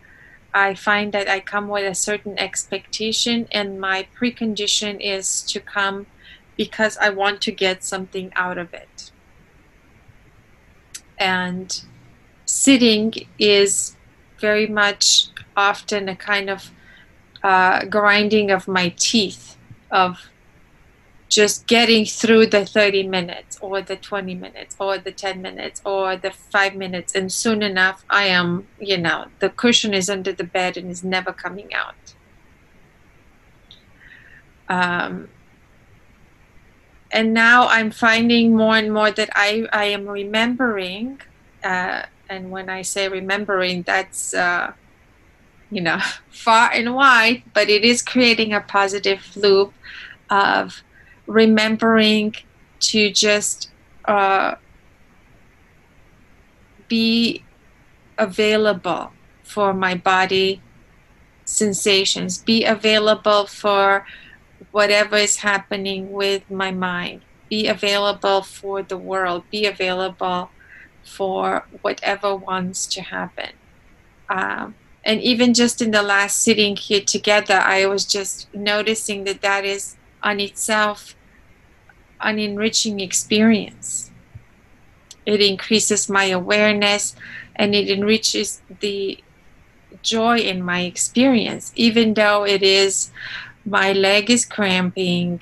[0.53, 6.07] I find that I come with a certain expectation, and my precondition is to come
[6.57, 9.11] because I want to get something out of it.
[11.17, 11.81] And
[12.45, 13.95] sitting is
[14.39, 16.71] very much often a kind of
[17.43, 19.55] uh, grinding of my teeth
[19.91, 20.29] of
[21.29, 26.17] just getting through the 30 minutes or the 20 minutes or the 10 minutes or
[26.17, 27.15] the 5 minutes.
[27.15, 31.03] And soon enough i am you know the cushion is under the bed and is
[31.03, 31.95] never coming out.
[34.67, 35.29] Um,
[37.11, 41.19] and now i'm finding more and more that i, I am remembering
[41.63, 44.73] uh, and when i say remembering that's uh,
[45.71, 45.99] you know
[46.29, 49.73] far and wide but it is creating a positive loop
[50.29, 50.83] of
[51.29, 52.33] remembering
[52.79, 53.69] to just
[54.05, 54.55] uh,
[56.87, 57.43] be
[58.17, 59.11] available
[59.43, 60.59] for my body
[61.45, 64.05] sensations, be available for
[64.71, 70.49] whatever is happening with my mind, be available for the world, be available
[71.03, 73.51] for whatever wants to happen.
[74.29, 74.73] Um,
[75.05, 79.63] and even just in the last sitting here together, I was just noticing that that
[79.63, 81.15] is on itself
[82.21, 84.11] an enriching experience.
[85.25, 87.15] It increases my awareness
[87.55, 89.23] and it enriches the
[90.01, 93.11] joy in my experience, even though it is
[93.65, 95.41] my leg is cramping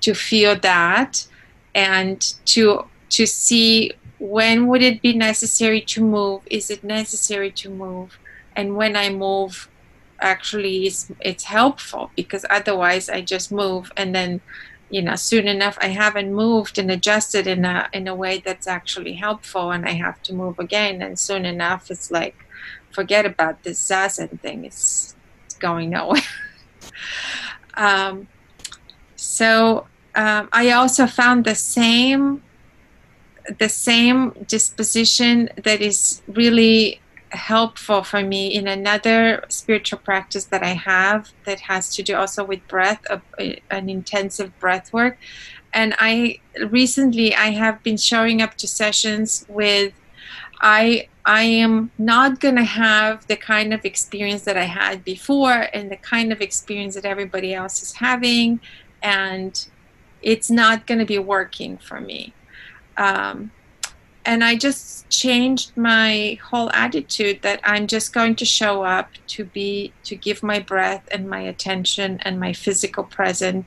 [0.00, 1.26] to feel that
[1.74, 7.70] and to to see when would it be necessary to move is it necessary to
[7.70, 8.18] move
[8.56, 9.68] and when i move
[10.20, 14.40] actually it's, it's helpful because otherwise i just move and then
[14.90, 18.66] you know soon enough i haven't moved and adjusted in a in a way that's
[18.66, 21.02] actually helpful and i have to move again.
[21.02, 22.36] And soon enough it's like
[22.90, 24.64] forget about this zazen thing.
[24.64, 25.14] It's,
[25.46, 26.22] it's going nowhere.
[27.76, 28.26] Um,
[29.14, 29.86] so
[30.16, 32.42] um, i also found the same
[33.60, 37.00] the same disposition that is really
[37.30, 42.44] helpful for me in another spiritual practice that I have that has to do also
[42.44, 43.04] with breath,
[43.38, 45.18] an intensive breath work.
[45.72, 49.92] And I recently I have been showing up to sessions with
[50.60, 55.68] I I am not going to have the kind of experience that I had before
[55.74, 58.60] and the kind of experience that everybody else is having
[59.02, 59.68] and
[60.22, 62.32] it's not going to be working for me.
[62.96, 63.50] Um,
[64.28, 69.46] and I just changed my whole attitude that I'm just going to show up to
[69.46, 73.64] be to give my breath and my attention and my physical presence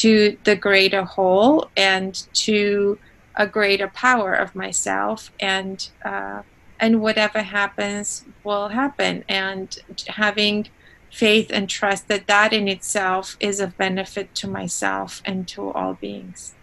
[0.00, 2.14] to the greater whole and
[2.46, 2.98] to
[3.36, 6.40] a greater power of myself and uh,
[6.80, 9.22] and whatever happens will happen.
[9.28, 9.76] And
[10.08, 10.68] having
[11.10, 15.92] faith and trust that that in itself is of benefit to myself and to all
[15.92, 16.54] beings.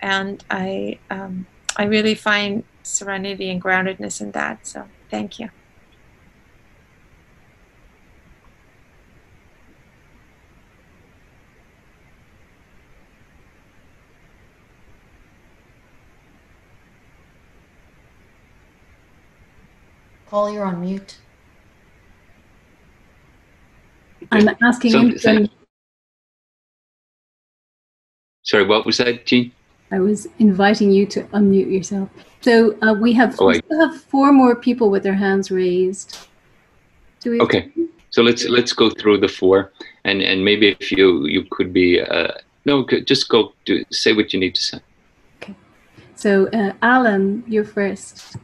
[0.00, 1.46] And I um,
[1.76, 4.66] I really find serenity and groundedness in that.
[4.66, 5.50] So thank you.
[20.26, 21.18] Paul, you're on mute.
[24.30, 25.46] I'm asking so,
[28.44, 29.52] Sorry, what was that, Jean?
[29.92, 32.08] I was inviting you to unmute yourself.
[32.40, 36.16] So uh, we have oh, we have four more people with their hands raised.
[37.20, 37.40] Do we?
[37.40, 37.70] Okay,
[38.10, 39.70] so let's let's go through the four,
[40.04, 42.32] and and maybe if you you could be uh,
[42.64, 44.80] no, just go do say what you need to say.
[45.36, 45.54] Okay,
[46.16, 48.36] so uh, Alan, you're first.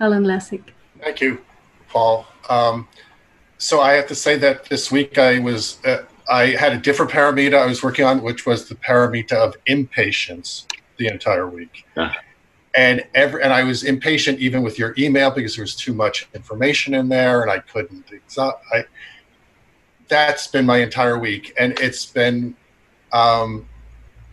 [0.00, 0.62] Alan Lessig.
[1.00, 1.38] Thank you,
[1.88, 2.26] Paul.
[2.48, 2.88] Um,
[3.58, 7.10] so I have to say that this week I was uh, I had a different
[7.10, 10.66] paramita I was working on, which was the paramita of impatience
[10.96, 11.86] the entire week.
[11.96, 12.14] Yeah.
[12.76, 16.28] And every and I was impatient even with your email because there was too much
[16.34, 18.04] information in there and I couldn't
[18.38, 18.84] I
[20.08, 22.54] that's been my entire week and it's been
[23.12, 23.66] um,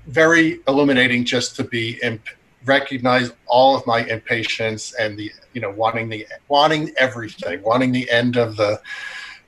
[0.07, 2.27] very illuminating just to be imp-
[2.65, 8.09] recognize all of my impatience and the you know wanting the wanting everything wanting the
[8.09, 8.81] end of the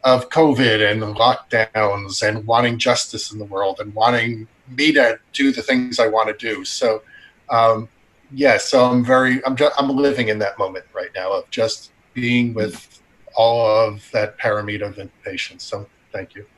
[0.06, 5.52] of COVID and lockdowns and wanting justice in the world and wanting me to do
[5.52, 6.64] the things I want to do.
[6.64, 7.02] So,
[7.50, 7.90] um,
[8.32, 11.92] yeah, so I'm very, I'm just, I'm living in that moment right now of just
[12.14, 13.02] being with
[13.36, 15.64] all of that paramita of patience.
[15.64, 16.46] So, thank you.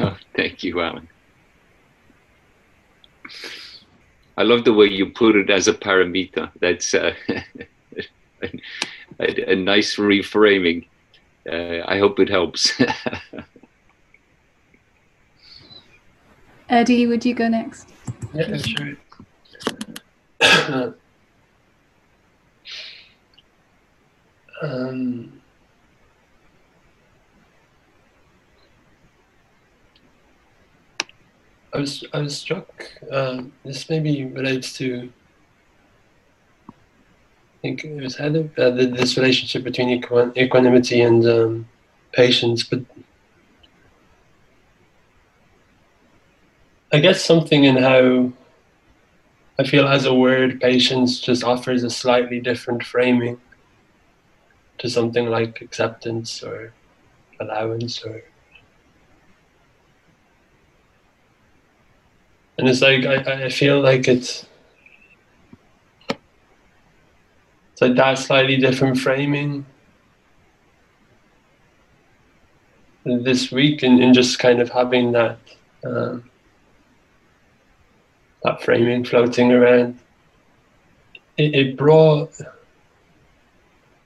[0.00, 1.08] Oh, thank you, Alan.
[4.36, 6.52] I love the way you put it as a paramita.
[6.60, 7.14] That's uh,
[8.42, 10.86] a, a nice reframing
[11.48, 12.72] uh, I hope it helps.
[16.68, 17.88] Eddie, would you go next?
[18.34, 18.98] Yeah, that's right.
[24.62, 25.40] um,
[31.72, 32.84] I was I was struck.
[33.10, 35.08] Uh, this maybe relates to I
[37.62, 39.90] think it was Heather, uh, this relationship between
[40.36, 41.68] equanimity and um,
[42.12, 42.62] patience.
[42.62, 42.80] But
[46.92, 48.32] I guess something in how
[49.58, 53.40] I feel as a word, patience just offers a slightly different framing
[54.78, 56.72] to something like acceptance or
[57.40, 58.22] allowance or.
[62.56, 64.46] And it's like, I, I feel like it's
[67.78, 69.64] So that slightly different framing
[73.04, 75.38] this week and, and just kind of having that
[75.86, 76.28] um,
[78.42, 80.00] that framing floating around.
[81.36, 82.32] It, it brought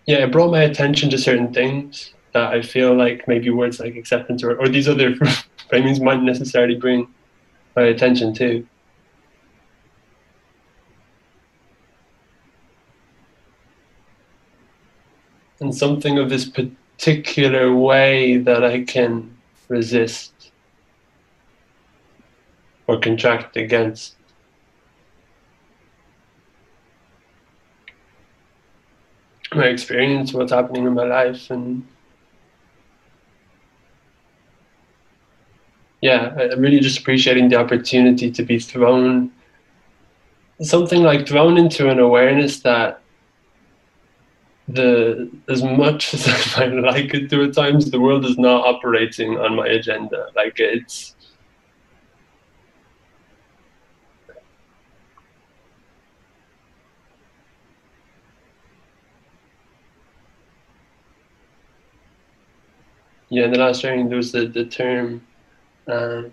[0.04, 3.96] yeah, it brought my attention to certain things that I feel like maybe words like
[3.96, 5.12] acceptance or, or these other
[5.72, 7.08] framings might necessarily bring.
[7.74, 8.66] my attention to.
[15.72, 19.36] Something of this particular way that I can
[19.68, 20.52] resist
[22.86, 24.16] or contract against.
[29.54, 31.86] My experience, what's happening in my life, and
[36.00, 39.30] yeah, I'm really just appreciating the opportunity to be thrown,
[40.60, 43.01] something like thrown into an awareness that
[44.74, 49.38] the as much as I like it to at times, the world is not operating
[49.38, 50.28] on my agenda.
[50.34, 51.14] Like it's
[63.28, 65.26] yeah, in the last training there was the, the term
[65.88, 66.30] um,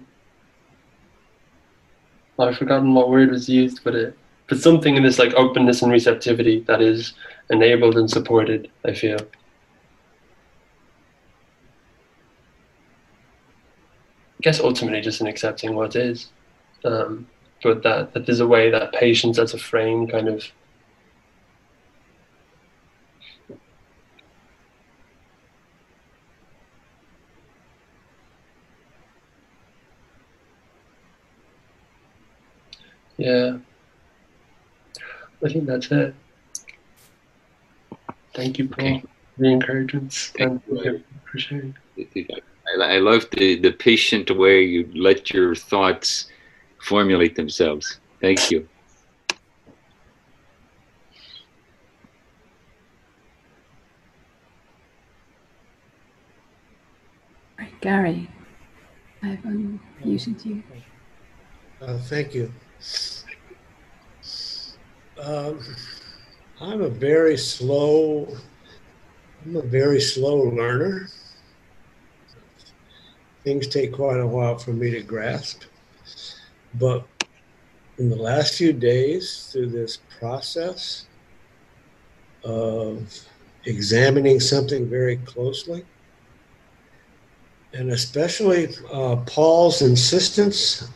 [2.37, 4.18] I've forgotten what word was used, but it
[4.49, 7.13] but something in this like openness and receptivity that is
[7.49, 9.17] enabled and supported, I feel.
[9.19, 9.25] I
[14.41, 16.31] guess ultimately just in accepting what is.
[16.85, 17.27] Um,
[17.61, 20.45] but that, that there's a way that patience as a frame kind of
[33.17, 33.57] Yeah.
[35.43, 36.13] I think that's it.
[38.33, 38.99] Thank you, Paul, okay.
[39.01, 40.13] for the encouragement.
[40.37, 41.75] Thank you for sharing.
[41.97, 46.27] I, I love the, the patient way you let your thoughts
[46.81, 47.99] formulate themselves.
[48.21, 48.67] Thank you.
[57.81, 58.29] Gary,
[59.23, 60.61] I've unmuted you.
[61.81, 62.51] Uh, thank you.
[65.21, 65.59] Um,
[66.61, 68.27] I'm a very slow.
[69.45, 71.09] I'm a very slow learner.
[73.43, 75.63] Things take quite a while for me to grasp.
[76.75, 77.05] But
[77.97, 81.05] in the last few days, through this process
[82.43, 83.27] of
[83.65, 85.85] examining something very closely,
[87.73, 90.87] and especially uh, Paul's insistence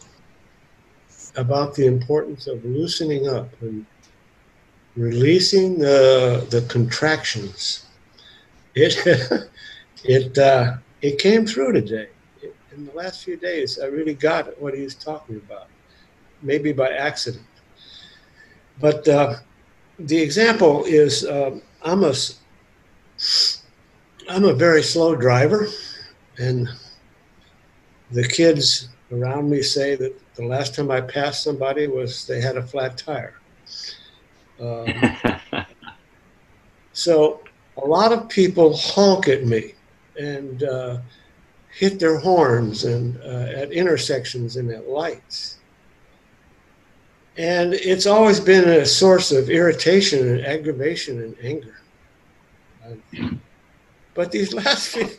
[1.36, 3.86] about the importance of loosening up and
[4.96, 7.86] releasing the the contractions.
[8.76, 8.96] It
[10.04, 12.10] it uh, it came through today.
[12.76, 15.68] in the last few days, I really got what he was talking about,
[16.42, 17.46] maybe by accident.
[18.80, 19.36] But uh,
[20.00, 22.14] the example is um, I'm a
[24.30, 25.68] I'm a very slow driver,
[26.38, 26.70] and
[28.12, 32.58] the kids around me say that the last time I passed somebody was they had
[32.58, 33.36] a flat tire.
[34.64, 35.66] Um,
[36.94, 37.42] so
[37.78, 39.74] a lot of people honk at me
[40.18, 41.00] and uh,
[41.70, 45.58] hit their horns and uh, at intersections and at lights.
[47.36, 51.76] And it's always been a source of irritation and aggravation and anger.
[54.14, 55.10] but these last few,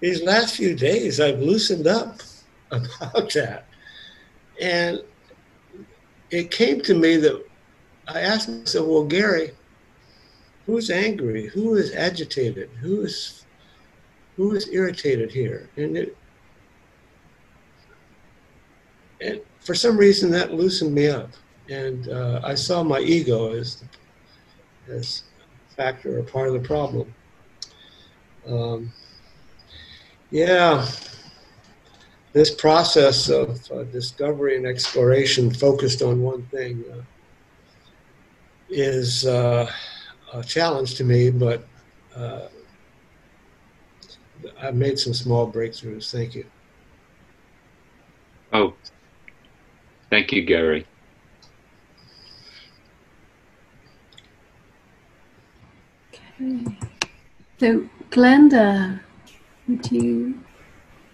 [0.00, 2.20] these last few days, I've loosened up
[2.70, 3.64] about that.
[4.60, 5.02] And
[6.30, 7.42] it came to me that
[8.08, 9.52] I asked myself, well, Gary,
[10.66, 11.48] who's angry?
[11.48, 12.70] Who is agitated?
[12.80, 13.44] Who is
[14.36, 15.68] who is irritated here?
[15.76, 16.16] And it
[19.20, 21.30] and for some reason that loosened me up,
[21.70, 23.84] and uh, I saw my ego as
[24.88, 25.24] as
[25.70, 27.14] a factor or part of the problem.
[28.46, 28.92] Um,
[30.30, 30.88] yeah,
[32.32, 37.02] this process of uh, discovery and exploration focused on one thing uh,
[38.72, 39.70] is uh,
[40.32, 41.66] a challenge to me, but
[42.16, 42.48] uh,
[44.60, 46.10] I've made some small breakthroughs.
[46.10, 46.46] Thank you.
[48.52, 48.74] Oh,
[50.10, 50.86] thank you, Gary.
[56.14, 56.64] Okay.
[57.60, 59.00] So, Glenda,
[59.68, 60.40] would you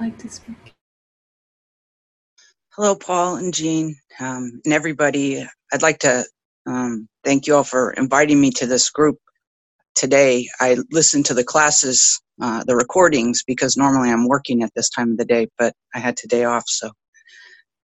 [0.00, 0.56] like to speak?
[2.76, 5.44] Hello, Paul and Jean, um, and everybody.
[5.72, 6.24] I'd like to
[6.66, 9.18] um, thank you all for inviting me to this group
[9.94, 10.48] today.
[10.60, 15.10] I listened to the classes, uh, the recordings, because normally I'm working at this time
[15.10, 16.64] of the day, but I had today off.
[16.66, 16.90] So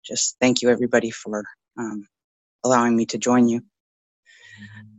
[0.04, 1.44] just thank you, everybody, for
[1.78, 2.04] um,
[2.64, 3.60] allowing me to join you.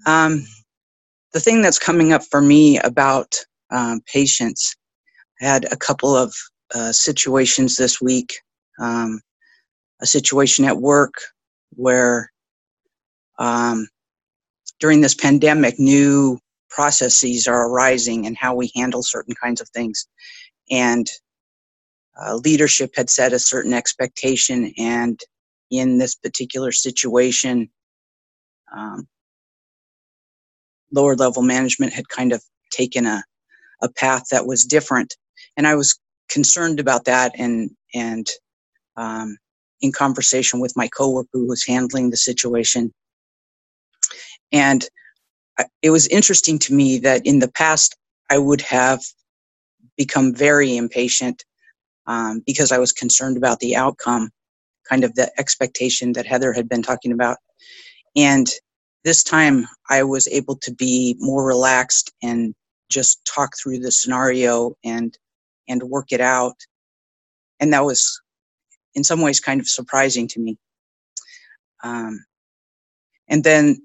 [0.06, 0.46] Um,
[1.34, 3.36] the thing that's coming up for me about
[3.72, 4.74] um, patience,
[5.42, 6.34] I had a couple of
[6.74, 8.40] uh, situations this week.
[8.80, 9.20] Um,
[10.02, 11.16] a situation at work
[11.72, 12.32] where
[13.38, 13.86] um,
[14.80, 20.08] during this pandemic, new processes are arising and how we handle certain kinds of things.
[20.72, 21.08] And
[22.22, 25.20] uh, leadership had set a certain expectation, and
[25.72, 27.70] in this particular situation,
[28.76, 29.08] um,
[30.92, 33.24] lower level management had kind of taken a,
[33.82, 35.16] a path that was different.
[35.58, 36.00] And I was
[36.30, 38.28] concerned about that and, and
[38.98, 39.38] um,
[39.82, 42.92] in conversation with my coworker who was handling the situation.
[44.52, 44.88] And
[45.82, 47.96] it was interesting to me that in the past,
[48.30, 49.02] I would have
[49.98, 51.44] become very impatient
[52.08, 54.32] um, because I was concerned about the outcome,
[54.88, 57.38] kind of the expectation that Heather had been talking about.
[58.16, 58.48] And
[59.04, 62.56] this time I was able to be more relaxed and
[62.90, 65.16] just talk through the scenario and
[65.68, 66.56] and work it out.
[67.60, 68.20] And that was
[68.96, 70.58] in some ways kind of surprising to me.
[71.84, 72.26] Um,
[73.28, 73.78] and then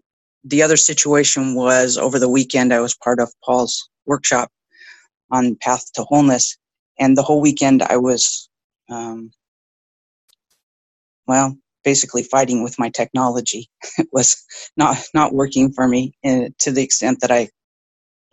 [0.45, 4.51] the other situation was over the weekend, I was part of Paul's workshop
[5.31, 6.57] on Path to Wholeness.
[6.99, 8.49] And the whole weekend, I was,
[8.91, 9.33] um,
[11.27, 13.69] well, basically fighting with my technology.
[13.99, 14.43] it was
[14.77, 17.49] not, not working for me uh, to the extent that I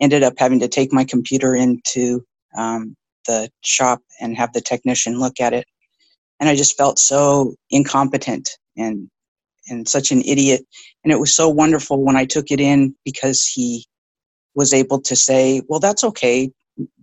[0.00, 2.24] ended up having to take my computer into
[2.56, 2.94] um,
[3.26, 5.66] the shop and have the technician look at it.
[6.40, 9.08] And I just felt so incompetent and
[9.68, 10.62] and such an idiot.
[11.04, 13.86] And it was so wonderful when I took it in because he
[14.54, 16.50] was able to say, Well, that's okay.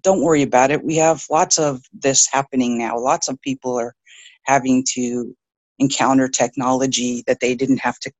[0.02, 0.84] Don't worry about it.
[0.84, 3.00] We have lots of this happening now.
[3.00, 3.96] Lots of people are
[4.44, 5.36] having to
[5.80, 8.12] encounter technology that they didn't have to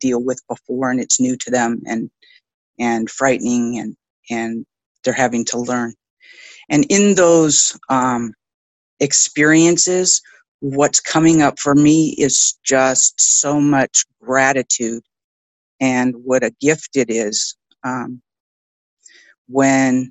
[0.00, 2.10] deal with before and it's new to them and
[2.78, 3.96] and frightening and
[4.30, 4.66] and
[5.04, 5.94] they're having to learn
[6.70, 8.32] and in those um,
[9.00, 10.22] experiences
[10.60, 15.02] what's coming up for me is just so much gratitude
[15.80, 18.20] and what a gift it is um,
[19.48, 20.10] when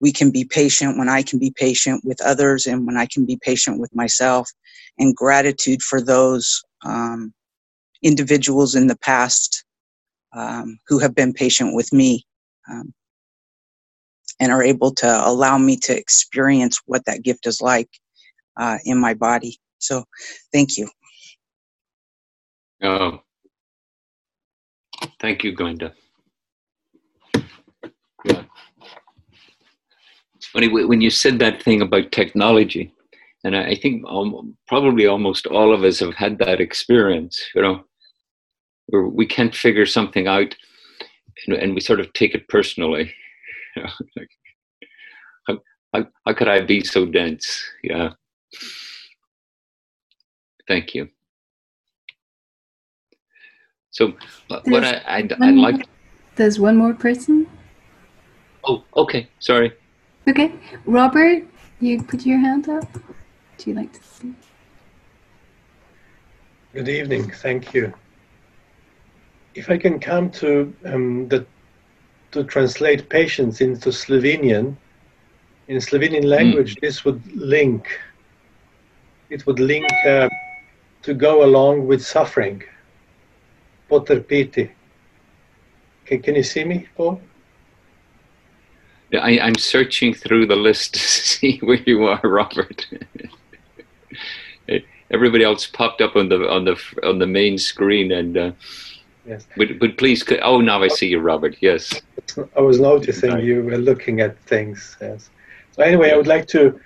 [0.00, 3.26] we can be patient, when I can be patient with others, and when I can
[3.26, 4.48] be patient with myself,
[4.98, 7.32] and gratitude for those um,
[8.02, 9.64] individuals in the past
[10.34, 12.24] um, who have been patient with me
[12.70, 12.94] um,
[14.38, 17.88] and are able to allow me to experience what that gift is like
[18.56, 19.58] uh, in my body.
[19.78, 20.04] So,
[20.52, 20.88] thank you.
[22.82, 23.20] Oh,
[25.20, 25.92] thank you, Glenda.
[28.24, 28.44] Yeah.
[30.52, 32.92] Funny when you said that thing about technology,
[33.44, 34.04] and I think
[34.66, 37.40] probably almost all of us have had that experience.
[37.54, 37.84] You know,
[38.86, 40.54] where we can't figure something out,
[41.46, 43.12] and, and we sort of take it personally.
[44.16, 44.28] Like,
[45.46, 45.58] how,
[45.94, 47.62] how, how could I be so dense?
[47.84, 48.10] Yeah.
[50.66, 51.08] Thank you.
[53.90, 54.14] So,
[54.50, 55.86] uh, what I, I'd, I'd like.
[56.36, 57.46] There's one more person.
[58.64, 59.28] Oh, okay.
[59.40, 59.72] Sorry.
[60.28, 60.52] Okay.
[60.84, 61.42] Robert,
[61.80, 62.92] you put your hand up.
[63.58, 64.34] Do you like to speak?
[66.72, 67.30] Good evening.
[67.30, 67.92] Thank you.
[69.54, 71.44] If I can come to um, the
[72.30, 74.76] to translate patience into Slovenian,
[75.66, 76.80] in Slovenian language, mm.
[76.80, 77.88] this would link.
[79.30, 79.86] It would link.
[80.06, 80.28] Uh,
[81.02, 82.62] to go along with suffering.
[83.90, 84.70] Potrpiti.
[86.04, 87.20] Can, can you see me, Paul?
[89.10, 92.86] Yeah, I, I'm searching through the list to see where you are, Robert.
[95.12, 98.52] Everybody else popped up on the on the on the main screen, and uh,
[99.26, 99.44] yes.
[99.56, 101.56] But but please, oh, now I see you, Robert.
[101.60, 102.00] Yes.
[102.56, 104.96] I was noticing you were looking at things.
[105.00, 105.30] Yes.
[105.72, 106.78] So anyway, I would like to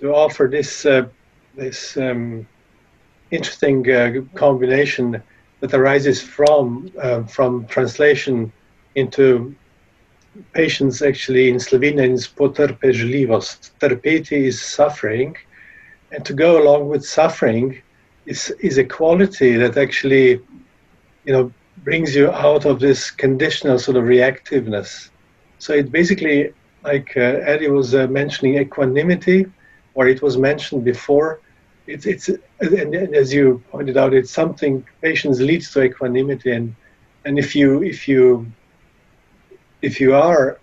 [0.00, 1.06] to offer this uh,
[1.56, 2.46] this um,
[3.30, 5.22] interesting uh, combination
[5.60, 8.52] that arises from uh, from translation
[8.94, 9.54] into
[10.52, 13.70] patience actually in Slovenian is potrpežljivost.
[13.80, 15.34] Trpeti is suffering,
[16.12, 17.80] and to go along with suffering
[18.26, 20.40] is is a quality that actually,
[21.24, 21.50] you know,
[21.84, 25.08] brings you out of this conditional sort of reactiveness.
[25.58, 26.52] So it basically,
[26.84, 29.46] like uh, Eddie was uh, mentioning, equanimity,
[29.94, 31.40] or it was mentioned before
[31.86, 32.28] it's it's
[32.60, 36.74] and, as you pointed out, it's something patience leads to equanimity, and
[37.24, 38.46] and if you if you
[39.82, 40.58] if you are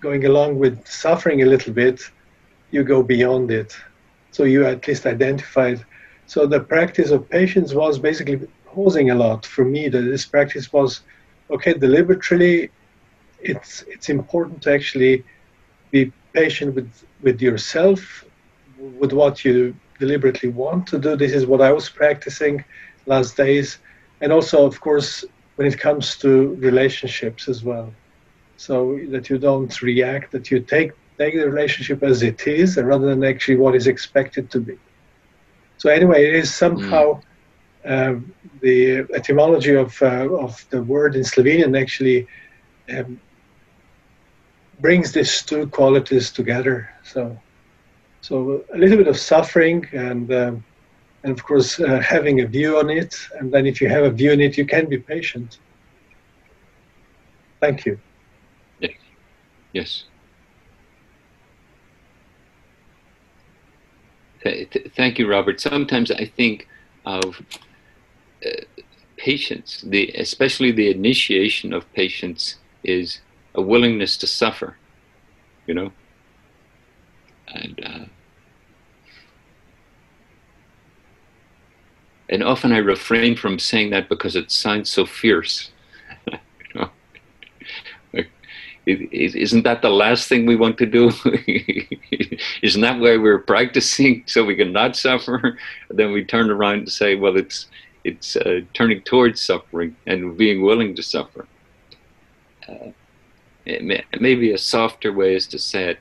[0.00, 2.02] going along with suffering a little bit,
[2.70, 3.76] you go beyond it.
[4.30, 5.84] So you at least identified.
[6.26, 9.88] So the practice of patience was basically pausing a lot for me.
[9.88, 11.00] That this practice was
[11.50, 12.70] okay deliberately.
[13.40, 15.24] It's it's important to actually
[15.90, 16.90] be patient with
[17.22, 18.24] with yourself,
[18.78, 19.74] with what you
[20.04, 21.10] deliberately want to do.
[21.16, 22.54] This is what I was practicing
[23.12, 23.68] last days.
[24.20, 25.10] And also, of course,
[25.56, 26.30] when it comes to
[26.70, 27.88] relationships as well.
[28.66, 28.74] So
[29.14, 33.22] that you don't react, that you take, take the relationship as it is rather than
[33.32, 34.76] actually what is expected to be.
[35.80, 37.04] So, anyway, it is somehow.
[37.14, 37.22] Mm.
[37.94, 38.14] Uh,
[38.60, 38.78] the
[39.20, 42.28] etymology of, uh, of the word in Slovenian actually
[42.94, 43.20] um,
[44.78, 46.76] brings these two qualities together.
[47.02, 47.36] So,
[48.22, 50.64] so a little bit of suffering and um,
[51.24, 53.14] and of course uh, having a view on it.
[53.38, 55.58] And then if you have a view on it, you can be patient.
[57.60, 57.98] Thank you.
[58.80, 58.92] Yes.
[59.72, 60.04] Yes.
[64.96, 65.60] Thank you, Robert.
[65.60, 66.66] Sometimes I think
[67.06, 67.40] of
[68.44, 68.50] uh,
[69.16, 73.20] patience, the, especially the initiation of patience, is
[73.54, 74.76] a willingness to suffer,
[75.68, 75.92] you know?
[77.52, 78.04] And, uh,
[82.28, 85.70] and often I refrain from saying that because it sounds so fierce.
[88.84, 91.12] Isn't that the last thing we want to do?
[92.62, 95.56] Isn't that why we're practicing so we can not suffer?
[95.90, 97.68] then we turn around and say, well, it's
[98.04, 101.46] it's uh, turning towards suffering and being willing to suffer.
[102.68, 102.90] Uh,
[103.64, 105.98] may, maybe a softer way is to say it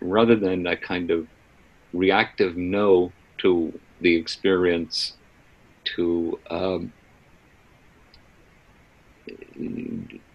[0.00, 1.26] rather than a kind of
[1.92, 5.14] reactive no to the experience,
[5.84, 6.92] to um,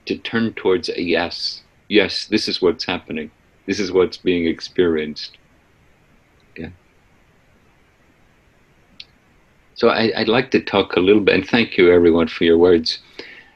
[0.05, 1.63] to turn towards a yes.
[1.89, 3.31] Yes, this is what's happening.
[3.65, 5.37] This is what's being experienced.
[6.57, 6.69] Yeah.
[9.75, 12.57] So I, would like to talk a little bit, and thank you everyone for your
[12.57, 12.99] words.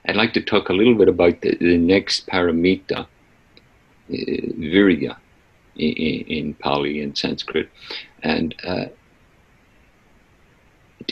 [0.05, 3.07] I'd like to talk a little bit about the, the next paramita, uh,
[4.09, 5.17] virya,
[5.75, 7.69] in, in, Pali and Sanskrit,
[8.23, 8.85] and uh,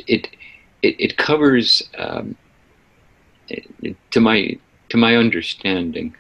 [0.08, 0.30] it,
[0.82, 2.36] it it covers, um,
[4.12, 4.58] to my
[4.90, 6.16] to my understanding,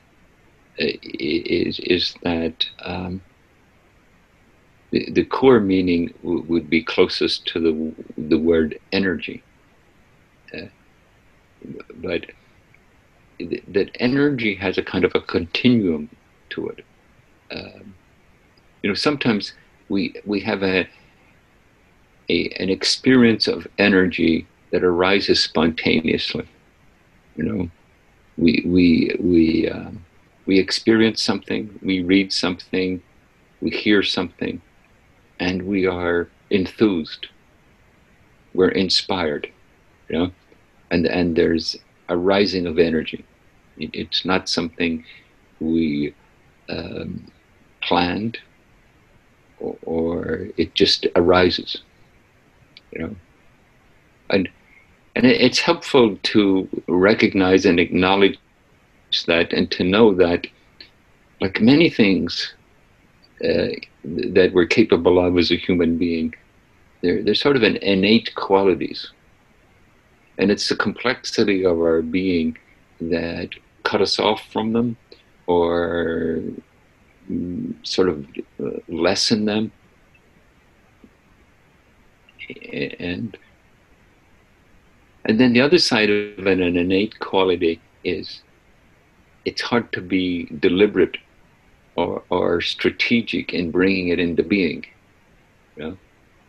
[0.79, 3.21] uh, is is that um,
[4.91, 9.43] the, the core meaning w- would be closest to the the word energy.
[10.53, 10.67] Uh,
[11.95, 12.25] but
[13.37, 16.09] th- that energy has a kind of a continuum
[16.49, 16.85] to it.
[17.51, 17.95] Um,
[18.81, 19.53] you know, sometimes
[19.89, 20.87] we we have a,
[22.29, 26.47] a an experience of energy that arises spontaneously.
[27.35, 27.69] You know,
[28.37, 30.05] we we we um,
[30.45, 33.01] we experience something, we read something,
[33.61, 34.61] we hear something,
[35.39, 37.27] and we are enthused.
[38.53, 39.47] We're inspired,
[40.07, 40.31] you know,
[40.89, 41.75] and and there's
[42.07, 43.23] a rising of energy.
[43.77, 45.05] it's not something
[45.59, 46.13] we
[46.69, 47.31] um,
[47.81, 48.37] planned,
[49.59, 51.81] or, it just arises,
[52.91, 53.15] you know,
[54.29, 54.49] and
[55.15, 58.37] and it's helpful to recognize and acknowledge
[59.27, 60.47] that, and to know that,
[61.41, 62.53] like many things
[63.43, 63.67] uh,
[64.03, 66.33] that we're capable of as a human being.
[67.01, 69.11] They're, they're sort of an innate qualities.
[70.37, 72.57] And it's the complexity of our being
[73.01, 73.49] that
[73.83, 74.97] cut us off from them
[75.47, 76.41] or
[77.83, 78.25] sort of
[78.63, 79.71] uh, lessen them.
[82.71, 83.37] And
[85.25, 88.41] and then the other side of an, an innate quality is
[89.45, 91.17] it's hard to be deliberate
[91.95, 94.85] or, or strategic in bringing it into being.
[95.75, 95.97] You know?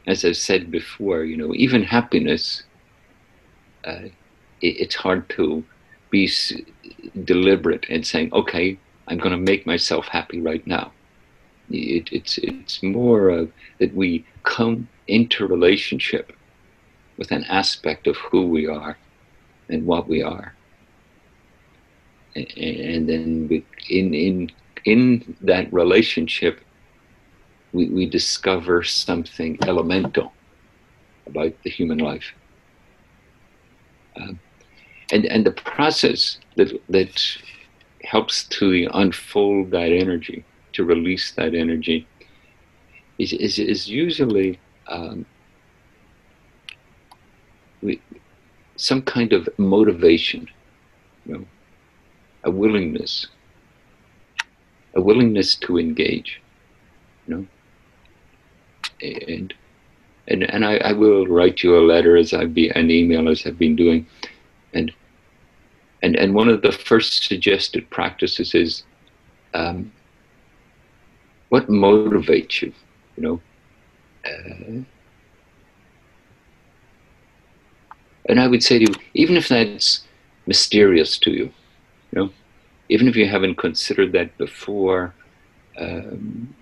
[0.07, 2.63] As I've said before, you know, even happiness,
[3.85, 4.09] uh,
[4.61, 5.65] it, it's hard to
[6.11, 6.53] be s-
[7.25, 8.79] deliberate in saying, okay,
[9.11, 10.93] I'm going to make myself happy right now.
[11.69, 16.33] It, it's, it's more of that we come into relationship
[17.17, 18.97] with an aspect of who we are
[19.69, 20.55] and what we are.
[22.35, 24.51] And then in, in
[24.85, 26.61] in that relationship,
[27.73, 30.33] we, we discover something elemental
[31.27, 32.33] about the human life.
[34.17, 34.41] Um,
[35.13, 37.21] and, and the process that, that
[38.11, 42.07] helps to unfold that energy, to release that energy,
[43.19, 44.59] is, is, is usually
[44.89, 45.25] um,
[47.83, 48.01] we,
[48.77, 50.49] some kind of motivation,
[51.25, 51.45] you know,
[52.43, 53.27] a willingness
[54.95, 56.41] a willingness to engage,
[57.27, 57.47] you know.
[59.03, 59.55] And
[60.29, 63.47] and and I, I will write you a letter as I be an email as
[63.47, 64.07] I've been doing,
[64.75, 64.93] and
[66.03, 68.83] and and one of the first suggested practices is,
[69.55, 69.93] um,
[71.51, 72.73] what motivates you,
[73.17, 73.41] you know.
[74.25, 74.83] Uh,
[78.29, 80.05] and I would say to you, even if that's
[80.47, 81.53] mysterious to you, you
[82.13, 82.31] know,
[82.89, 85.15] even if you haven't considered that before,
[85.79, 86.55] um,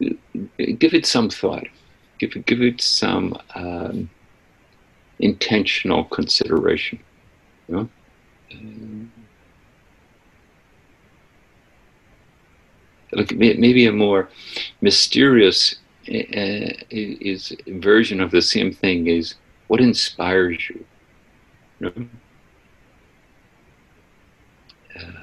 [0.00, 1.66] give it some thought.
[2.18, 4.10] Give it, give it some um,
[5.18, 6.98] intentional consideration.
[7.68, 7.90] You
[13.12, 14.28] like maybe a more
[14.80, 15.76] mysterious
[16.08, 19.34] uh, is version of the same thing is
[19.68, 20.84] what inspires you.
[21.80, 22.08] you know?
[24.96, 25.22] uh,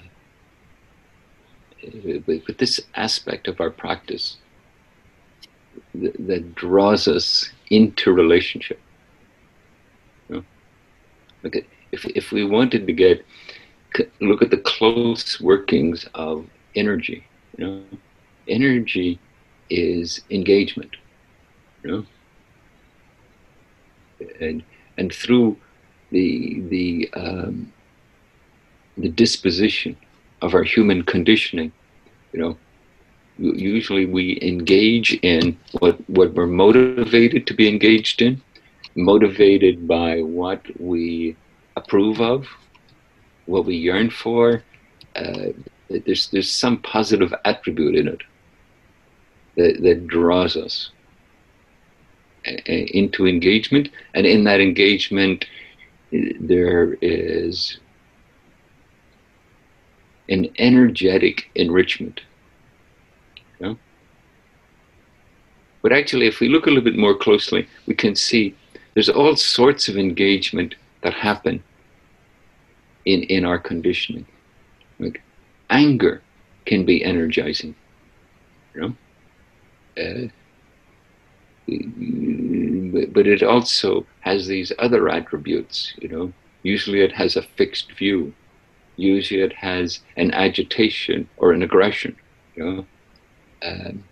[2.26, 4.38] with this aspect of our practice
[5.94, 8.80] that draws us into relationship.
[11.46, 11.52] Know?
[11.54, 13.26] Like if, if we wanted to get
[14.20, 16.46] look at the close workings of
[16.76, 17.26] energy,
[17.58, 17.84] you know,
[18.48, 19.20] energy
[19.70, 20.92] is engagement,
[21.84, 22.06] you know,
[24.40, 24.64] and
[24.98, 25.58] and through
[26.12, 27.72] the the um,
[28.98, 29.98] the disposition
[30.42, 31.72] of our human conditioning,
[32.34, 32.58] you know,
[33.38, 38.42] usually we engage in what what we're motivated to be engaged in,
[38.96, 41.36] motivated by what we
[41.76, 42.48] approve of,
[43.46, 44.64] what we yearn for.
[45.16, 45.50] Uh,
[45.90, 48.22] there's there's some positive attribute in it
[49.56, 50.92] that, that draws us
[52.66, 55.46] into engagement, and in that engagement,
[56.12, 57.80] there is
[60.30, 62.22] an energetic enrichment.
[63.60, 63.78] You know?
[65.82, 68.56] But actually, if we look a little bit more closely, we can see
[68.96, 71.62] there's all sorts of engagement that happen
[73.06, 74.26] in, in our conditioning.
[74.98, 75.22] Like
[75.70, 76.22] anger
[76.66, 77.76] can be energizing.
[78.74, 78.96] You know?
[79.98, 80.28] Uh,
[81.68, 86.34] but it also has these other attributes, you know.
[86.64, 88.34] Usually it has a fixed view.
[88.96, 92.16] Usually it has an agitation or an aggression,
[92.56, 92.86] you know.
[93.62, 94.04] Um,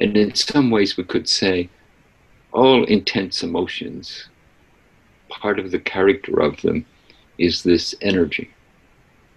[0.00, 1.70] and in some ways we could say
[2.52, 4.28] all intense emotions,
[5.28, 6.84] part of the character of them
[7.38, 8.50] is this energy,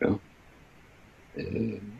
[0.01, 0.19] you know.
[1.37, 1.99] Um,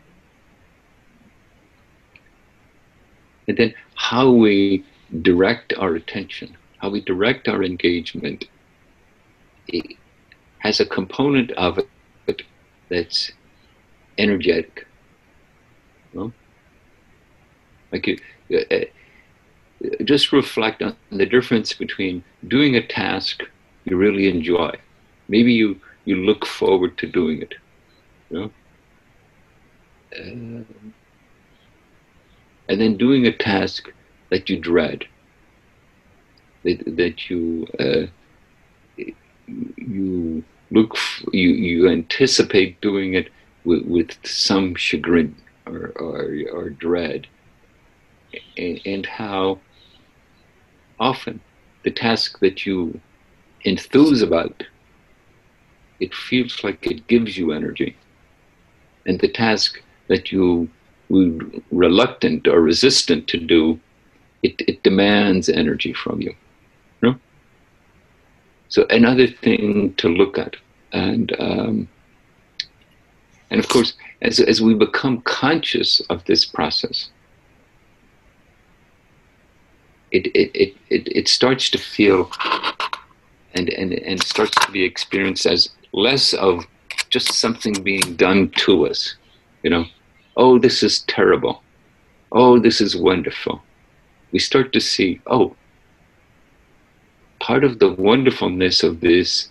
[3.48, 4.84] and then how we
[5.22, 8.46] direct our attention, how we direct our engagement,
[10.58, 11.78] has a component of
[12.26, 12.42] it
[12.88, 13.32] that's
[14.18, 14.86] energetic.
[16.12, 16.32] You know?
[17.92, 18.20] Like
[18.52, 18.84] uh, uh,
[20.04, 23.42] just reflect on the difference between doing a task
[23.84, 24.74] you really enjoy.
[25.28, 27.54] Maybe you, you look forward to doing it.
[28.30, 28.50] You know?
[30.14, 30.64] Uh,
[32.68, 33.90] and then doing a task
[34.30, 35.04] that you dread,
[36.64, 38.06] that, that you uh,
[39.76, 43.30] you look f- you you anticipate doing it
[43.64, 45.36] with, with some chagrin
[45.66, 47.26] or, or, or dread,
[48.56, 49.60] and, and how
[50.98, 51.40] often
[51.84, 53.00] the task that you
[53.64, 54.64] enthuse about
[56.00, 57.96] it feels like it gives you energy,
[59.06, 60.68] and the task that you
[61.08, 63.80] would reluctant or resistant to do,
[64.42, 66.34] it, it demands energy from you.
[67.00, 67.18] you know?
[68.68, 70.56] So another thing to look at,
[70.92, 71.88] and um,
[73.50, 77.08] and of course, as as we become conscious of this process,
[80.16, 82.30] it it it it, starts to feel
[83.54, 86.66] and, and and starts to be experienced as less of
[87.10, 89.16] just something being done to us,
[89.62, 89.84] you know,
[90.36, 91.62] oh, this is terrible.
[92.32, 93.62] Oh, this is wonderful.
[94.32, 95.56] We start to see, oh,
[97.40, 99.50] part of the wonderfulness of this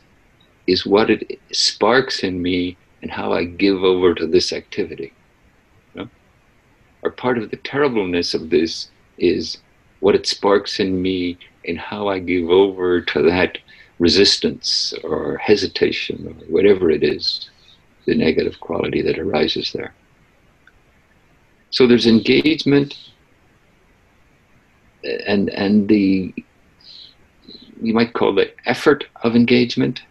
[0.68, 5.14] is what it sparks in me and how I give over to this activity.
[5.94, 6.10] You know?
[7.04, 9.60] Or part of the terribleness of this is
[10.06, 11.36] what it sparks in me
[11.68, 13.57] and how I give over to that
[13.98, 17.49] resistance or hesitation or whatever it is,
[18.06, 19.95] the negative quality that arises there.
[21.72, 22.95] So there's engagement
[25.26, 26.36] and and the
[27.82, 30.03] you might call it effort of engagement.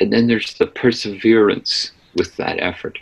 [0.00, 2.98] And then there's the perseverance with that effort.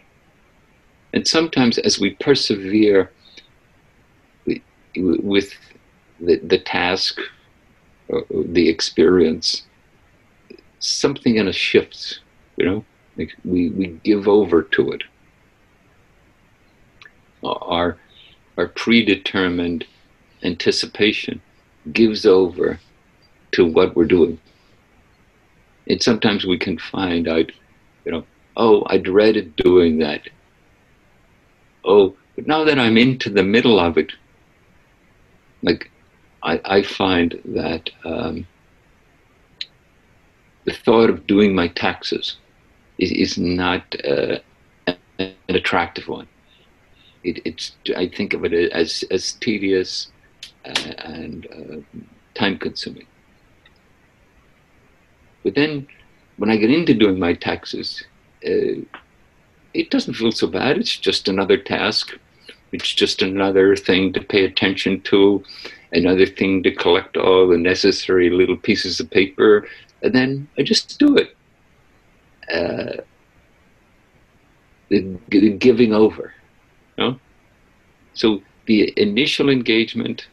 [1.15, 3.13] And sometimes as we persevere
[4.97, 5.55] with
[6.21, 7.19] the, the task,
[8.13, 9.63] uh, the experience,
[10.79, 12.21] something in us shifts,
[12.57, 12.85] you know,
[13.17, 15.03] like we, we give over to it
[17.45, 17.99] our,
[18.57, 19.85] our predetermined
[20.43, 21.41] anticipation
[21.93, 22.79] gives over
[23.53, 24.39] to what we're doing.
[25.89, 27.51] And sometimes we can find out,
[28.05, 28.25] you know,
[28.57, 30.29] oh, I dreaded doing that.
[31.85, 34.13] Oh, but now that I'm into the middle of it,
[35.63, 35.91] like
[36.43, 38.47] I, I find that um,
[40.65, 42.37] the thought of doing my taxes
[42.99, 44.39] is, is not uh,
[45.19, 46.29] an attractive one.
[47.25, 50.09] It, it's I think of it as as tedious
[50.65, 51.99] uh, and uh,
[52.35, 53.07] time consuming.
[55.45, 55.87] But then,
[56.37, 58.05] when I get into doing my taxes,
[58.45, 58.83] uh,
[59.75, 60.79] it doesn't feel so bad.
[60.79, 62.19] It's just another task.
[62.73, 65.45] It's just another thing to pay attention to,
[65.93, 69.69] another thing to collect all the necessary little pieces of paper,
[70.03, 71.37] and then I just do it.
[72.53, 73.03] Uh,
[74.89, 75.19] the,
[75.59, 76.35] giving over.
[76.97, 77.21] You know?
[78.15, 80.27] So the initial engagement,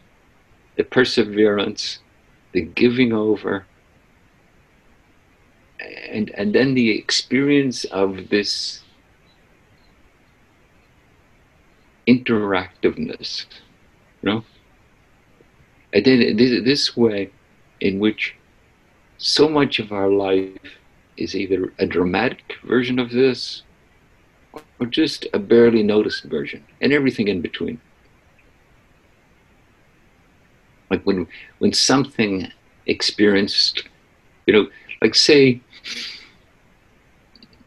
[0.75, 1.99] the perseverance,
[2.51, 3.65] the giving over,
[6.09, 8.81] and and then the experience of this
[12.09, 13.45] interactiveness,
[14.21, 14.43] you know,
[15.93, 17.29] and then this, way
[17.79, 18.35] in which
[19.17, 20.69] so much of our life
[21.17, 23.63] is either a dramatic version of this
[24.79, 27.79] or just a barely noticed version, and everything in between.
[30.89, 31.27] Like when
[31.59, 32.51] when something
[32.87, 33.83] experienced,
[34.47, 34.67] you know,
[35.01, 35.61] like say,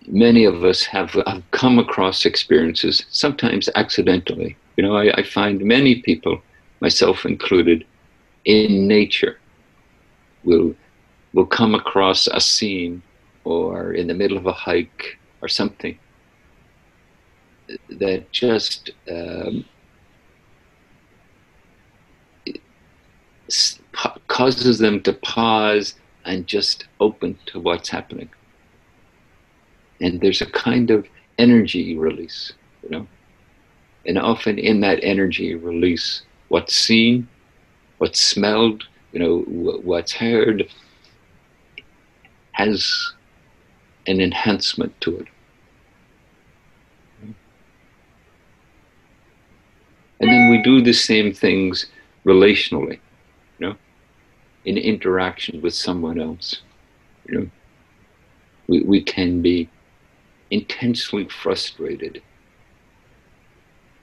[0.06, 4.56] many of us have, have come across experiences, sometimes accidentally.
[4.76, 6.40] You know, I, I find many people,
[6.80, 7.84] myself included,
[8.44, 9.38] in nature
[10.44, 10.74] will
[11.32, 13.02] will come across a scene
[13.44, 15.98] or in the middle of a hike or something
[17.88, 19.64] that just um,
[24.28, 28.28] causes them to pause and just open to what's happening.
[30.02, 31.06] And there's a kind of
[31.38, 32.52] energy release,
[32.82, 33.06] you know.
[34.04, 37.28] And often in that energy release, what's seen,
[37.98, 39.38] what's smelled, you know,
[39.84, 40.68] what's heard,
[42.52, 43.12] has
[44.08, 45.28] an enhancement to it.
[50.20, 51.86] And then we do the same things
[52.24, 52.98] relationally,
[53.58, 53.76] you know,
[54.64, 56.62] in interaction with someone else.
[57.28, 57.50] You know,
[58.68, 59.68] we, we can be
[60.52, 62.22] intensely frustrated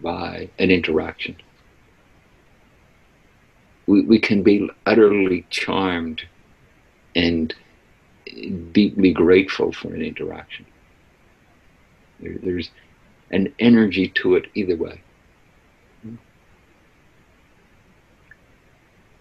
[0.01, 1.35] by an interaction.
[3.87, 6.23] We, we can be utterly charmed
[7.15, 7.53] and
[8.71, 10.65] deeply grateful for an interaction.
[12.19, 12.69] There, there's
[13.31, 15.01] an energy to it either way.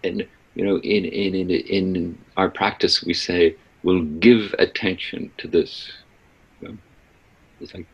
[0.05, 5.49] and you know, in in in in our practice, we say we'll give attention to
[5.49, 5.93] this.
[6.61, 6.79] You know?
[7.61, 7.87] It's like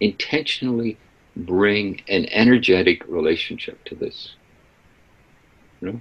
[0.00, 0.98] intentionally
[1.36, 4.34] bring an energetic relationship to this.
[5.80, 6.00] You know,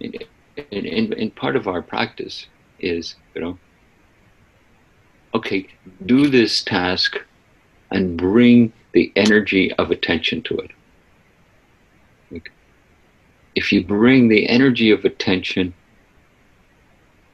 [0.00, 0.24] and,
[0.72, 2.46] and, and, and part of our practice
[2.78, 3.58] is, you know,
[5.34, 5.66] okay,
[6.06, 7.16] do this task
[7.90, 10.70] and bring the energy of attention to it
[13.58, 15.74] if you bring the energy of attention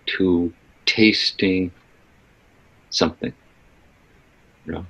[0.06, 0.51] to
[0.86, 1.70] tasting
[2.89, 3.35] something,
[4.66, 4.86] you know,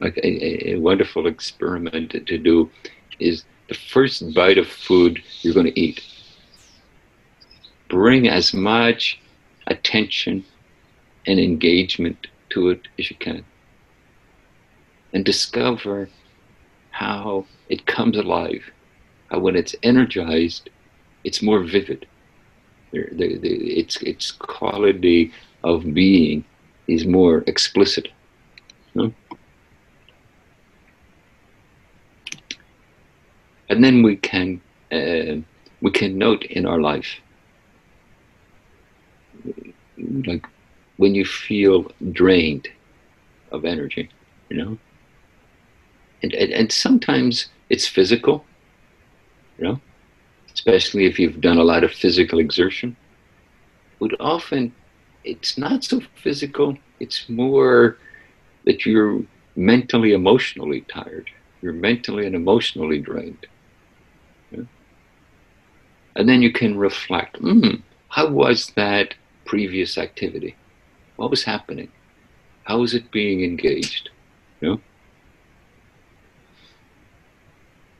[0.00, 2.70] like a, a, wonderful experiment to do
[3.20, 6.04] is the first bite of food you're going to eat.
[7.88, 9.20] Bring as much
[9.66, 10.44] attention
[11.26, 13.44] and engagement to it as you can.
[15.12, 16.08] And discover
[16.90, 18.64] how it comes alive
[19.32, 20.70] uh, when it's energized,
[21.24, 22.06] it's more vivid.
[22.92, 25.32] The, the, the, its, its quality
[25.62, 26.44] of being
[26.88, 28.08] is more explicit.
[28.94, 29.12] No?
[33.68, 34.60] And then we can
[34.92, 35.40] uh,
[35.80, 37.20] we can note in our life,
[40.26, 40.46] like
[40.98, 42.68] when you feel drained
[43.50, 44.10] of energy,
[44.50, 44.78] you know,
[46.22, 48.44] and, and, and sometimes it's physical,
[49.58, 49.80] you know,
[50.54, 52.94] especially if you've done a lot of physical exertion.
[53.98, 54.74] But often
[55.24, 57.96] it's not so physical, it's more
[58.64, 59.22] that you're
[59.56, 61.30] mentally, emotionally tired.
[61.60, 63.46] You're mentally and emotionally drained.
[66.14, 67.76] And then you can reflect hmm,
[68.08, 69.14] how was that
[69.46, 70.56] previous activity?
[71.16, 71.90] What was happening?
[72.64, 74.10] How was it being engaged?
[74.60, 74.80] Know?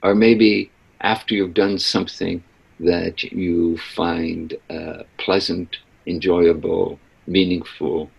[0.02, 0.70] Or maybe
[1.01, 2.43] after you've done something
[2.80, 8.10] that you find uh, pleasant, enjoyable, meaningful,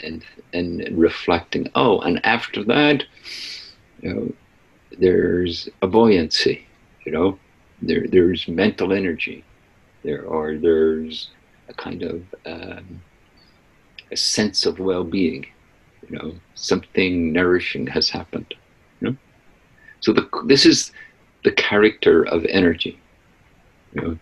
[0.00, 1.70] and and reflecting.
[1.74, 3.04] Oh, and after that,
[4.00, 4.32] you know,
[4.98, 6.66] there's a buoyancy.
[7.04, 7.38] You know,
[7.82, 9.44] there there's mental energy.
[10.04, 11.30] There are, there's
[11.68, 13.02] a kind of um,
[14.10, 15.46] a sense of well-being.
[16.08, 18.54] You know, something nourishing has happened.
[19.00, 19.16] You know,
[20.00, 20.92] so the, this is
[21.44, 22.98] the character of energy.
[23.92, 24.18] You know,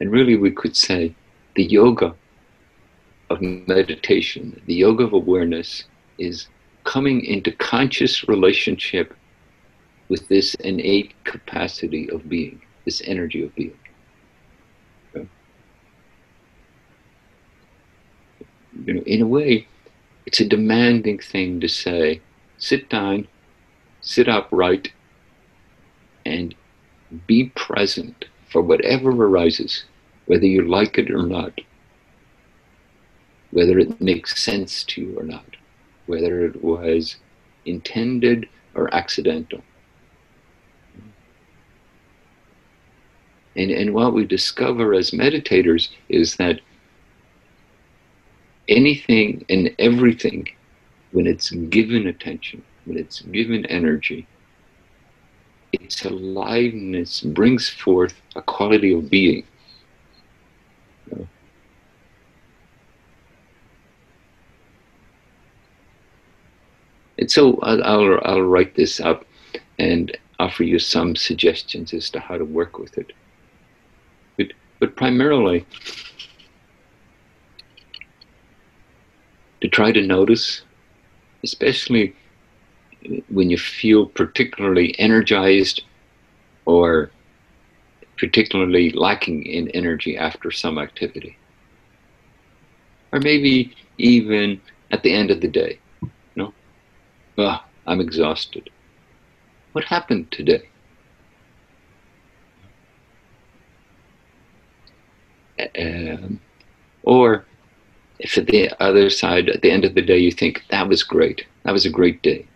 [0.00, 1.14] and really we could say
[1.54, 2.14] the yoga
[3.30, 5.84] of meditation, the yoga of awareness,
[6.18, 6.48] is
[6.84, 9.14] coming into conscious relationship
[10.08, 13.76] with this innate capacity of being, this energy of being.
[18.84, 19.66] You know, in a way,
[20.26, 22.20] it's a demanding thing to say,
[22.58, 23.26] sit down,
[24.00, 24.92] sit upright,
[26.24, 26.54] and
[27.26, 29.84] be present for whatever arises,
[30.26, 31.60] whether you like it or not
[33.56, 35.56] whether it makes sense to you or not,
[36.04, 37.16] whether it was
[37.64, 39.62] intended or accidental.
[43.56, 46.60] And, and what we discover as meditators is that
[48.68, 50.46] anything and everything,
[51.12, 54.26] when it's given attention, when it's given energy,
[55.72, 59.46] its aliveness brings forth a quality of being.
[67.18, 69.24] And so I'll, I'll, I'll write this up
[69.78, 73.12] and offer you some suggestions as to how to work with it.
[74.36, 75.66] But, but primarily,
[79.60, 80.62] to try to notice,
[81.42, 82.14] especially
[83.28, 85.82] when you feel particularly energized
[86.66, 87.10] or
[88.18, 91.36] particularly lacking in energy after some activity.
[93.12, 94.60] Or maybe even
[94.90, 95.78] at the end of the day.
[97.38, 98.70] I'm exhausted.
[99.72, 100.68] What happened today?
[105.78, 106.40] Um,
[107.02, 107.44] or
[108.18, 111.02] if at the other side, at the end of the day, you think, that was
[111.02, 111.46] great.
[111.64, 112.46] That was a great day.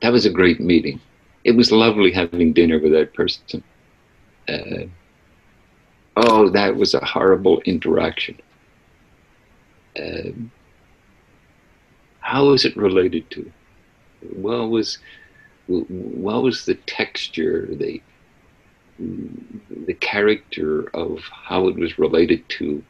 [0.00, 1.00] That was a great meeting.
[1.44, 3.62] It was lovely having dinner with that person.
[4.48, 4.86] Uh,
[6.16, 8.40] oh, that was a horrible interaction.
[9.96, 10.30] Uh,
[12.20, 13.52] how is it related to?
[14.34, 14.98] What was
[15.66, 18.02] what was the texture, the
[19.86, 22.82] the character of how it was related to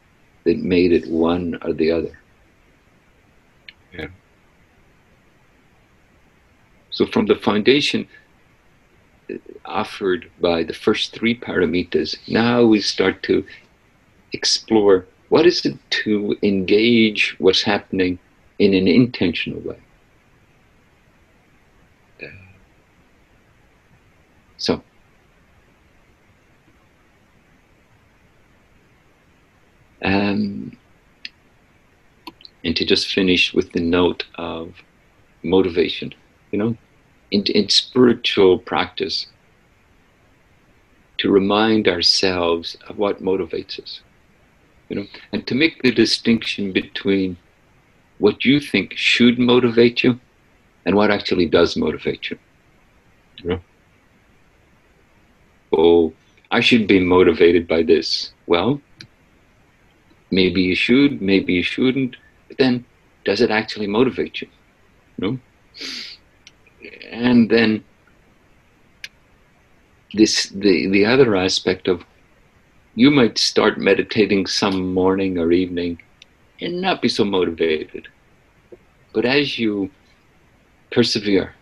[0.43, 2.19] that made it one or the other.
[3.93, 4.07] Yeah.
[6.91, 8.07] So from the foundation
[9.29, 9.35] uh,
[9.65, 13.45] offered by the first three paramitas, now we start to
[14.33, 18.19] explore what is it to engage what's happening
[18.59, 19.82] in an intentional way.
[24.63, 24.81] So,
[30.01, 30.77] um,
[32.63, 34.75] and to just finish with the note of
[35.43, 36.13] motivation,
[36.51, 36.77] you know,
[37.29, 39.27] in, in spiritual practice,
[41.17, 43.99] to remind ourselves of what motivates us,
[44.87, 47.35] you know, and to make the distinction between
[48.19, 50.21] what you think should motivate you
[50.85, 52.39] and what actually does motivate you.
[53.39, 53.59] you know?
[55.73, 56.13] Oh,
[56.51, 58.31] I should be motivated by this.
[58.47, 58.81] Well,
[60.31, 62.15] maybe you should, maybe you shouldn't,
[62.47, 62.85] but then
[63.25, 64.47] does it actually motivate you?
[65.17, 65.39] No?
[67.11, 67.83] And then
[70.13, 72.03] this the, the other aspect of
[72.95, 75.99] you might start meditating some morning or evening
[76.61, 78.07] and not be so motivated.
[79.13, 79.89] But as you
[80.91, 81.55] persevere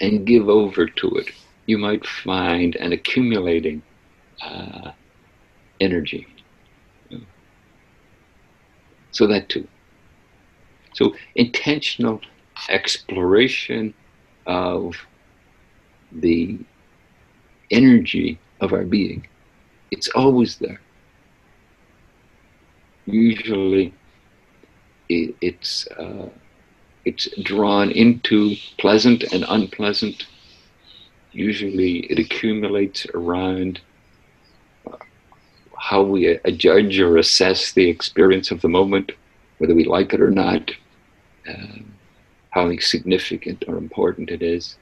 [0.00, 1.30] and give over to it,
[1.70, 3.80] you might find an accumulating
[4.42, 4.90] uh,
[5.80, 6.26] energy.
[9.12, 9.66] So that too.
[10.94, 12.20] So intentional
[12.68, 13.94] exploration
[14.46, 14.96] of
[16.10, 16.58] the
[17.70, 19.26] energy of our being.
[19.92, 20.80] It's always there.
[23.06, 23.94] Usually,
[25.08, 26.28] it, it's uh,
[27.04, 30.26] it's drawn into pleasant and unpleasant
[31.32, 33.80] usually it accumulates around
[35.78, 39.12] how we judge or assess the experience of the moment,
[39.58, 40.70] whether we like it or not,
[41.48, 41.94] um,
[42.50, 44.76] how significant or important it is.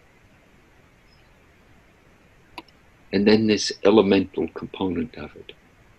[3.12, 5.52] And then this elemental component of it,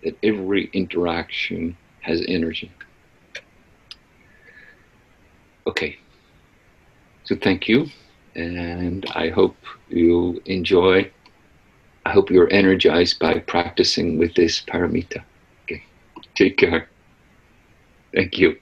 [0.04, 2.70] that every interaction has energy.
[5.66, 5.98] Okay.
[7.24, 7.86] So thank you.
[8.34, 9.56] And I hope
[9.88, 11.10] you enjoy.
[12.06, 15.22] I hope you're energized by practicing with this paramita.
[15.64, 15.82] Okay.
[16.34, 16.88] Take care.
[18.14, 18.56] Thank you.